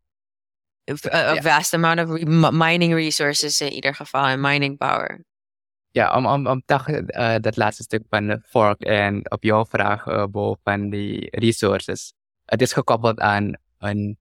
A, 0.90 1.40
vast 1.42 1.74
amount 1.74 2.00
of 2.00 2.08
mining 2.52 2.94
resources 2.94 3.60
in 3.60 3.72
ieder 3.72 3.94
geval 3.94 4.26
en 4.26 4.40
mining 4.40 4.78
power. 4.78 5.24
Ja, 5.90 6.16
om, 6.16 6.26
om, 6.26 6.46
om 6.46 6.62
toch 6.64 6.88
uh, 6.88 7.34
dat 7.40 7.56
laatste 7.56 7.82
stuk 7.82 8.02
van 8.08 8.26
de 8.26 8.40
fork 8.44 8.80
en 8.80 9.30
op 9.30 9.42
jouw 9.42 9.64
vraag, 9.64 10.06
uh, 10.06 10.26
Bo, 10.26 10.56
van 10.62 10.90
die 10.90 11.28
resources. 11.30 12.14
Het 12.44 12.62
is 12.62 12.72
gekoppeld 12.72 13.20
aan 13.20 13.52
een 13.78 14.18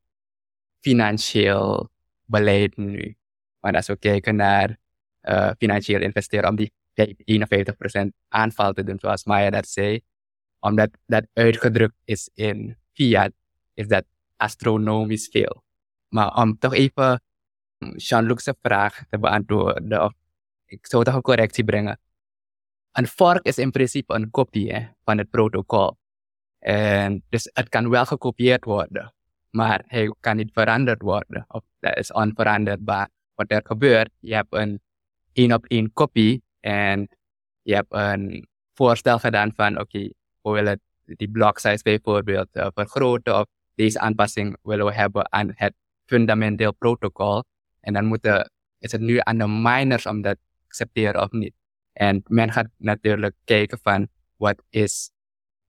financieel 0.80 1.90
beleid 2.26 2.78
nu. 2.78 3.16
Maar 3.60 3.76
als 3.76 3.88
we 3.88 3.98
kijken 3.98 4.36
naar 4.36 4.78
uh, 5.22 5.52
financieel 5.58 6.02
investeren 6.02 6.50
om 6.50 6.56
die 6.56 6.74
51% 6.94 8.08
aanval 8.28 8.74
te 8.74 8.84
doen, 8.84 9.00
zoals 9.00 9.24
Maya 9.24 9.50
dat 9.50 9.68
zei, 9.68 10.02
omdat 10.60 10.90
dat 11.06 11.26
uitgedrukt 11.34 11.96
is 12.04 12.30
in 12.34 12.78
fiat, 12.94 13.32
is 13.74 13.88
dat 13.88 14.06
astronomisch 14.38 15.28
veel. 15.32 15.64
Maar 16.14 16.36
om 16.36 16.58
toch 16.58 16.74
even 16.74 17.22
Jean-Luc's 17.96 18.54
vraag 18.62 19.04
te 19.10 19.20
beantwoorden, 19.20 20.04
of 20.04 20.14
ik 20.66 20.88
zou 20.88 21.04
toch 21.04 21.14
een 21.14 21.22
correctie 21.22 21.64
brengen. 21.64 22.00
Een 22.92 23.08
fork 23.08 23.46
is 23.46 23.58
in 23.58 23.72
principe 23.72 24.14
een 24.14 24.32
kopie 24.32 24.74
hè, 24.74 24.88
van 25.04 25.18
het 25.18 25.30
protocol. 25.30 25.98
En 26.60 27.24
dus 27.30 27.50
het 27.54 27.70
kan 27.70 27.90
wel 27.90 28.06
gekopieerd 28.06 28.66
worden 28.66 29.14
maar 29.52 29.84
hij 29.88 30.16
kan 30.20 30.36
niet 30.36 30.52
veranderd 30.54 31.02
worden. 31.02 31.46
Of 31.48 31.64
dat 31.80 31.98
is 31.98 32.12
onveranderbaar. 32.12 33.10
Wat 33.36 33.52
er 33.52 33.62
gebeurt, 33.64 34.10
je 34.20 34.34
hebt 34.34 34.54
een 34.54 34.82
één 35.34 35.54
op 35.54 35.66
één 35.66 35.94
kopie 35.94 36.44
en 36.60 37.10
je 37.62 37.76
hebt 37.76 37.94
een 37.94 38.48
voorstel 38.74 39.20
gedaan 39.20 39.54
van 39.56 39.80
oké, 39.80 40.10
we 40.42 40.50
willen 40.52 40.82
die 41.06 41.30
block 41.30 41.60
size 41.60 41.84
bijvoorbeeld 41.84 42.48
uh, 42.54 42.68
vergroten 42.74 43.40
of 43.40 43.46
deze 43.76 44.00
aanpassing 44.00 44.58
willen 44.62 44.86
we 44.86 44.94
hebben 44.94 45.32
aan 45.32 45.52
het 45.56 45.74
fundamenteel 46.12 46.74
protocol. 46.74 47.44
En 47.80 47.94
dan 47.94 48.06
moeten, 48.06 48.52
is 48.80 48.92
het 48.92 49.02
nu 49.02 49.20
aan 49.20 49.38
de 49.38 49.48
miners 49.48 50.06
om 50.06 50.22
dat 50.22 50.36
te 50.36 50.66
accepteren 50.68 51.22
of 51.22 51.32
niet. 51.32 51.54
En 51.94 52.24
men 52.28 52.52
gaat 52.52 52.68
natuurlijk 52.78 53.36
kijken 53.44 53.80
van 53.82 54.08
wat 54.36 54.64
is 54.70 55.12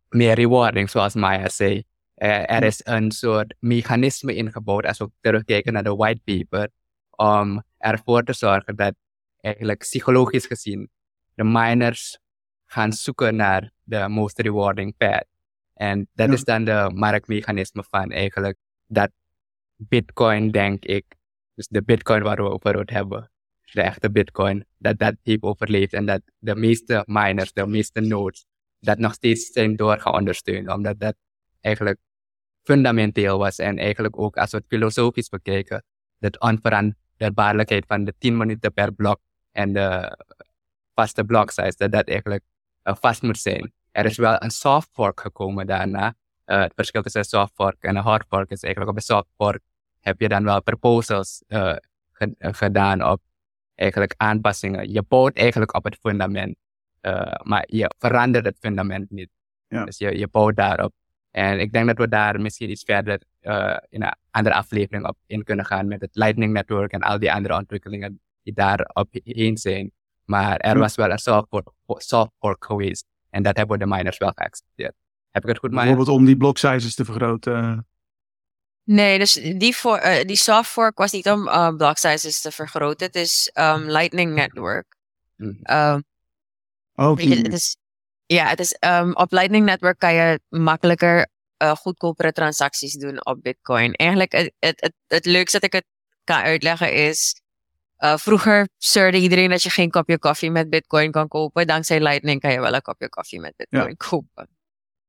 meer 0.08 0.34
rewarding, 0.34 0.90
zoals 0.90 1.14
Maya 1.14 1.48
zei. 1.48 1.82
Uh, 2.16 2.50
er 2.50 2.62
is 2.62 2.80
een 2.84 3.10
soort 3.10 3.54
mechanisme 3.58 4.34
ingebouwd 4.34 4.86
als 4.86 4.98
we 4.98 5.10
terugkijken 5.20 5.72
naar 5.72 5.82
de 5.82 5.94
white 5.94 6.20
paper 6.24 6.68
om 7.10 7.62
ervoor 7.78 8.22
te 8.22 8.32
zorgen 8.32 8.76
dat 8.76 8.94
eigenlijk 9.40 9.78
psychologisch 9.78 10.46
gezien 10.46 10.90
de 11.34 11.44
miners 11.44 12.18
gaan 12.66 12.92
zoeken 12.92 13.36
naar 13.36 13.70
de 13.82 14.08
most 14.08 14.38
rewarding 14.38 14.96
path. 14.96 15.26
En 15.74 16.08
dat 16.14 16.26
ja. 16.28 16.32
is 16.32 16.44
dan 16.44 16.64
de 16.64 16.90
marktmechanisme 16.94 17.84
van 17.88 18.10
eigenlijk 18.10 18.56
dat 18.86 19.10
bitcoin 19.88 20.50
denk 20.50 20.84
ik, 20.84 21.04
dus 21.54 21.66
de 21.68 21.82
bitcoin 21.82 22.22
waar 22.22 22.36
we 22.36 22.50
over 22.50 22.78
het 22.78 22.90
hebben, 22.90 23.30
de 23.72 23.82
echte 23.82 24.10
bitcoin, 24.10 24.64
dat 24.78 24.98
dat 24.98 25.14
heeft 25.22 25.42
overleefd 25.42 25.92
en 25.92 26.06
dat 26.06 26.22
de 26.38 26.56
meeste 26.56 27.02
miners, 27.06 27.52
de 27.52 27.66
meeste 27.66 28.00
nodes, 28.00 28.46
dat 28.80 28.98
nog 28.98 29.12
steeds 29.12 29.52
zijn 29.52 29.76
door 29.76 29.98
gaan 30.00 30.14
ondersteunen, 30.14 30.74
omdat 30.74 31.00
dat 31.00 31.14
eigenlijk 31.60 31.98
fundamenteel 32.62 33.38
was. 33.38 33.58
En 33.58 33.78
eigenlijk 33.78 34.18
ook 34.18 34.36
als 34.36 34.50
we 34.50 34.56
het 34.56 34.66
filosofisch 34.68 35.28
bekijken, 35.28 35.84
de 36.18 36.38
onveranderbaarlijkheid 36.38 37.84
van 37.86 38.04
de 38.04 38.14
10 38.18 38.36
minuten 38.36 38.72
per 38.72 38.92
blok 38.92 39.20
en 39.52 39.72
de 39.72 40.18
vaste 40.94 41.24
block 41.24 41.50
size, 41.50 41.74
dat 41.76 41.92
dat 41.92 42.08
eigenlijk 42.08 42.44
uh, 42.84 42.94
vast 43.00 43.22
moet 43.22 43.38
zijn. 43.38 43.72
Er 43.90 44.04
is 44.04 44.16
wel 44.16 44.42
een 44.42 44.50
soft 44.50 44.88
fork 44.92 45.20
gekomen 45.20 45.66
daarna. 45.66 46.14
Uh, 46.46 46.60
het 46.60 46.72
verschil 46.74 47.02
tussen 47.02 47.24
soft 47.24 47.52
fork 47.54 47.82
en 47.82 47.96
een 47.96 48.02
hard 48.02 48.26
fork 48.28 48.50
is 48.50 48.62
eigenlijk 48.62 48.92
op 48.92 48.96
een 48.96 49.14
soft 49.14 49.28
fork 49.36 49.62
heb 50.02 50.20
je 50.20 50.28
dan 50.28 50.44
wel 50.44 50.62
proposals 50.62 51.42
uh, 51.48 51.76
gedaan 52.38 53.04
op 53.04 53.20
eigenlijk 53.74 54.14
aanpassingen. 54.16 54.92
Je 54.92 55.02
bouwt 55.08 55.36
eigenlijk 55.36 55.74
op 55.74 55.84
het 55.84 55.96
fundament, 56.00 56.56
maar 57.42 57.64
je 57.66 57.90
verandert 57.98 58.44
het 58.44 58.58
fundament 58.58 59.10
niet. 59.10 59.30
Ja. 59.68 59.84
Dus 59.84 59.98
je, 59.98 60.18
je 60.18 60.28
bouwt 60.28 60.56
daarop. 60.56 60.92
En 61.30 61.60
ik 61.60 61.72
denk 61.72 61.86
dat 61.86 61.98
we 61.98 62.08
daar 62.08 62.40
misschien 62.40 62.70
iets 62.70 62.82
verder 62.82 63.22
uh, 63.40 63.76
in 63.88 64.02
een 64.02 64.14
andere 64.30 64.54
aflevering 64.54 65.06
op 65.06 65.16
in 65.26 65.44
kunnen 65.44 65.64
gaan 65.64 65.88
met 65.88 66.00
het 66.00 66.10
Lightning 66.12 66.52
Network 66.52 66.92
en 66.92 67.00
al 67.00 67.18
die 67.18 67.32
andere 67.32 67.56
ontwikkelingen 67.56 68.20
die 68.42 68.52
daar 68.54 68.90
op 68.92 69.08
heen 69.12 69.56
zijn. 69.56 69.92
Maar 70.24 70.56
er 70.56 70.78
was 70.78 70.94
wel 70.94 71.10
een 71.10 71.18
soft 71.18 71.46
fork, 72.38 72.64
geweest. 72.64 73.06
En 73.30 73.42
dat 73.42 73.56
hebben 73.56 73.78
de 73.78 73.86
miners 73.86 74.18
wel 74.18 74.32
geaccepteerd. 74.34 74.94
Heb 75.30 75.42
ik 75.42 75.48
het 75.48 75.58
goed? 75.58 75.70
Bijvoorbeeld 75.70 76.08
om 76.08 76.24
die 76.24 76.36
block 76.36 76.58
sizes 76.58 76.94
te 76.94 77.04
vergroten. 77.04 77.86
Nee, 78.84 79.18
dus 79.18 79.32
die, 79.32 79.74
for, 79.74 80.04
uh, 80.04 80.22
die 80.24 80.36
soft 80.36 80.70
fork 80.70 80.98
was 80.98 81.12
niet 81.12 81.28
om 81.28 81.46
uh, 81.46 81.76
block 81.76 81.98
sizes 81.98 82.40
te 82.40 82.50
vergroten. 82.50 83.06
Het 83.06 83.14
is 83.14 83.50
um, 83.54 83.90
Lightning 83.90 84.34
Network. 84.34 84.96
Mm. 85.36 85.58
Um, 85.70 86.04
oh, 86.94 87.16
het 87.16 87.52
is, 87.52 87.76
ja, 88.26 88.46
het 88.46 88.60
is 88.60 88.76
um, 88.80 89.14
op 89.14 89.32
Lightning 89.32 89.64
Network 89.64 89.98
kan 89.98 90.14
je 90.14 90.40
makkelijker 90.48 91.26
uh, 91.62 91.70
goedkopere 91.70 92.32
transacties 92.32 92.92
doen 92.92 93.24
op 93.24 93.42
Bitcoin. 93.42 93.92
Eigenlijk 93.92 94.32
het, 94.32 94.52
het, 94.58 94.80
het, 94.80 94.92
het 95.06 95.26
leukste 95.26 95.58
dat 95.58 95.66
ik 95.66 95.72
het 95.72 95.86
kan 96.24 96.42
uitleggen 96.42 96.92
is. 96.92 97.40
Uh, 97.98 98.16
vroeger 98.16 98.68
zeurde 98.76 99.18
iedereen 99.18 99.50
dat 99.50 99.62
je 99.62 99.70
geen 99.70 99.90
kopje 99.90 100.18
koffie 100.18 100.50
met 100.50 100.70
Bitcoin 100.70 101.10
kan 101.10 101.28
kopen. 101.28 101.66
Dankzij 101.66 102.00
Lightning 102.00 102.40
kan 102.40 102.52
je 102.52 102.60
wel 102.60 102.74
een 102.74 102.82
kopje 102.82 103.08
koffie 103.08 103.40
met 103.40 103.56
Bitcoin 103.56 103.96
ja. 103.98 104.08
kopen. 104.08 104.48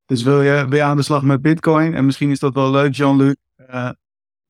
Dus 0.06 0.24
wil 0.24 0.42
je, 0.42 0.68
wil 0.68 0.78
je 0.78 0.84
aan 0.84 0.98
de 0.98 1.04
slag 1.04 1.22
met 1.22 1.42
Bitcoin? 1.42 1.94
En 1.94 2.06
misschien 2.06 2.32
is 2.32 2.40
dat 2.40 2.54
wel 2.54 2.72
leuk, 2.72 2.96
Jean-Luc. 2.96 3.36
Uh, 3.74 3.92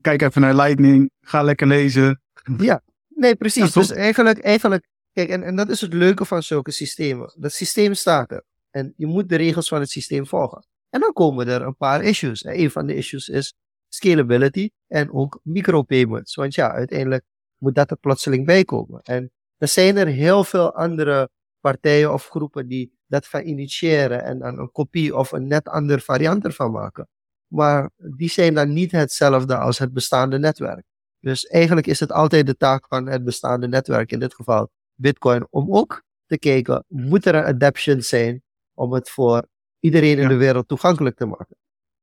kijk 0.01 0.21
even 0.21 0.41
naar 0.41 0.55
Lightning. 0.55 1.11
Ga 1.21 1.41
lekker 1.41 1.67
lezen. 1.67 2.21
Ja, 2.57 2.81
nee, 3.07 3.35
precies. 3.35 3.73
Ja, 3.73 3.79
dus 3.79 3.91
eigenlijk, 3.91 4.39
eigenlijk 4.39 4.87
kijk, 5.13 5.29
en, 5.29 5.43
en 5.43 5.55
dat 5.55 5.69
is 5.69 5.81
het 5.81 5.93
leuke 5.93 6.25
van 6.25 6.43
zulke 6.43 6.71
systemen. 6.71 7.33
Dat 7.37 7.51
systeem 7.51 7.93
staat 7.93 8.31
er. 8.31 8.43
En 8.69 8.93
je 8.97 9.05
moet 9.05 9.29
de 9.29 9.35
regels 9.35 9.67
van 9.67 9.79
het 9.79 9.89
systeem 9.89 10.27
volgen. 10.27 10.65
En 10.89 10.99
dan 10.99 11.13
komen 11.13 11.47
er 11.47 11.61
een 11.61 11.75
paar 11.75 12.03
issues. 12.03 12.41
En 12.41 12.59
een 12.59 12.71
van 12.71 12.85
de 12.85 12.95
issues 12.95 13.29
is 13.29 13.53
scalability 13.89 14.69
en 14.87 15.13
ook 15.13 15.39
micropayments. 15.43 16.35
Want 16.35 16.55
ja, 16.55 16.71
uiteindelijk 16.71 17.23
moet 17.57 17.75
dat 17.75 17.91
er 17.91 17.97
plotseling 17.97 18.45
bij 18.45 18.63
komen. 18.63 19.01
En 19.01 19.31
er 19.57 19.67
zijn 19.67 19.97
er 19.97 20.07
heel 20.07 20.43
veel 20.43 20.73
andere 20.73 21.29
partijen 21.59 22.13
of 22.13 22.27
groepen 22.27 22.67
die 22.67 22.97
dat 23.07 23.25
gaan 23.25 23.45
initiëren 23.45 24.23
en 24.23 24.39
dan 24.39 24.59
een 24.59 24.71
kopie 24.71 25.15
of 25.15 25.31
een 25.31 25.47
net 25.47 25.67
ander 25.67 26.01
variant 26.01 26.45
ervan 26.45 26.71
maken. 26.71 27.07
Maar 27.53 27.89
die 27.97 28.29
zijn 28.29 28.53
dan 28.53 28.73
niet 28.73 28.91
hetzelfde 28.91 29.57
als 29.57 29.77
het 29.79 29.93
bestaande 29.93 30.39
netwerk. 30.39 30.85
Dus 31.19 31.45
eigenlijk 31.45 31.87
is 31.87 31.99
het 31.99 32.11
altijd 32.11 32.45
de 32.45 32.57
taak 32.57 32.87
van 32.87 33.07
het 33.07 33.23
bestaande 33.23 33.67
netwerk, 33.67 34.11
in 34.11 34.19
dit 34.19 34.35
geval 34.35 34.69
Bitcoin, 34.93 35.47
om 35.49 35.75
ook 35.75 36.03
te 36.25 36.37
kijken, 36.37 36.85
moet 36.87 37.25
er 37.25 37.35
een 37.35 37.43
adaption 37.43 38.01
zijn 38.01 38.41
om 38.73 38.93
het 38.93 39.09
voor 39.09 39.47
iedereen 39.79 40.17
in 40.17 40.21
Ja. 40.21 40.27
de 40.27 40.35
wereld 40.35 40.67
toegankelijk 40.67 41.15
te 41.15 41.25
maken. 41.25 41.55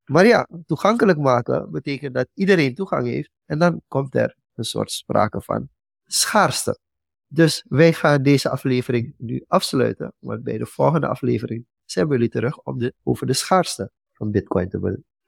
Maar 0.04 0.26
ja, 0.26 0.48
toegankelijk 0.66 1.18
maken 1.18 1.70
betekent 1.70 2.14
dat 2.14 2.28
iedereen 2.34 2.74
toegang 2.74 3.06
heeft 3.06 3.30
en 3.46 3.58
dan 3.58 3.82
komt 3.88 4.14
er 4.14 4.36
een 4.54 4.64
soort 4.64 4.90
sprake 4.90 5.40
van 5.40 5.68
schaarste. 6.06 6.78
Dus 7.26 7.64
wij 7.68 7.92
gaan 7.92 8.22
deze 8.22 8.48
aflevering 8.48 9.14
nu 9.18 9.44
afsluiten, 9.46 10.12
want 10.18 10.42
bij 10.42 10.58
de 10.58 10.66
volgende 10.66 11.06
aflevering 11.06 11.66
zijn 11.84 12.06
we 12.06 12.12
jullie 12.12 12.28
terug 12.28 12.58
om 12.62 12.78
de, 12.78 12.94
over 13.02 13.26
de 13.26 13.32
schaarste 13.32 13.90
van 14.12 14.30
Bitcoin 14.30 14.68
te 14.68 14.78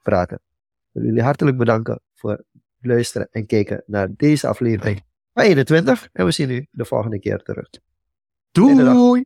praten. 0.03 0.35
Ik 0.37 0.89
wil 0.91 1.03
jullie 1.03 1.21
hartelijk 1.21 1.57
bedanken 1.57 2.01
voor 2.13 2.31
het 2.31 2.45
luisteren 2.81 3.27
en 3.31 3.45
kijken 3.45 3.83
naar 3.85 4.07
deze 4.15 4.47
aflevering 4.47 5.01
van 5.33 5.43
21 5.43 6.09
en 6.13 6.25
we 6.25 6.31
zien 6.31 6.49
u 6.49 6.67
de 6.71 6.85
volgende 6.85 7.19
keer 7.19 7.37
terug. 7.37 7.69
Doei! 8.51 9.25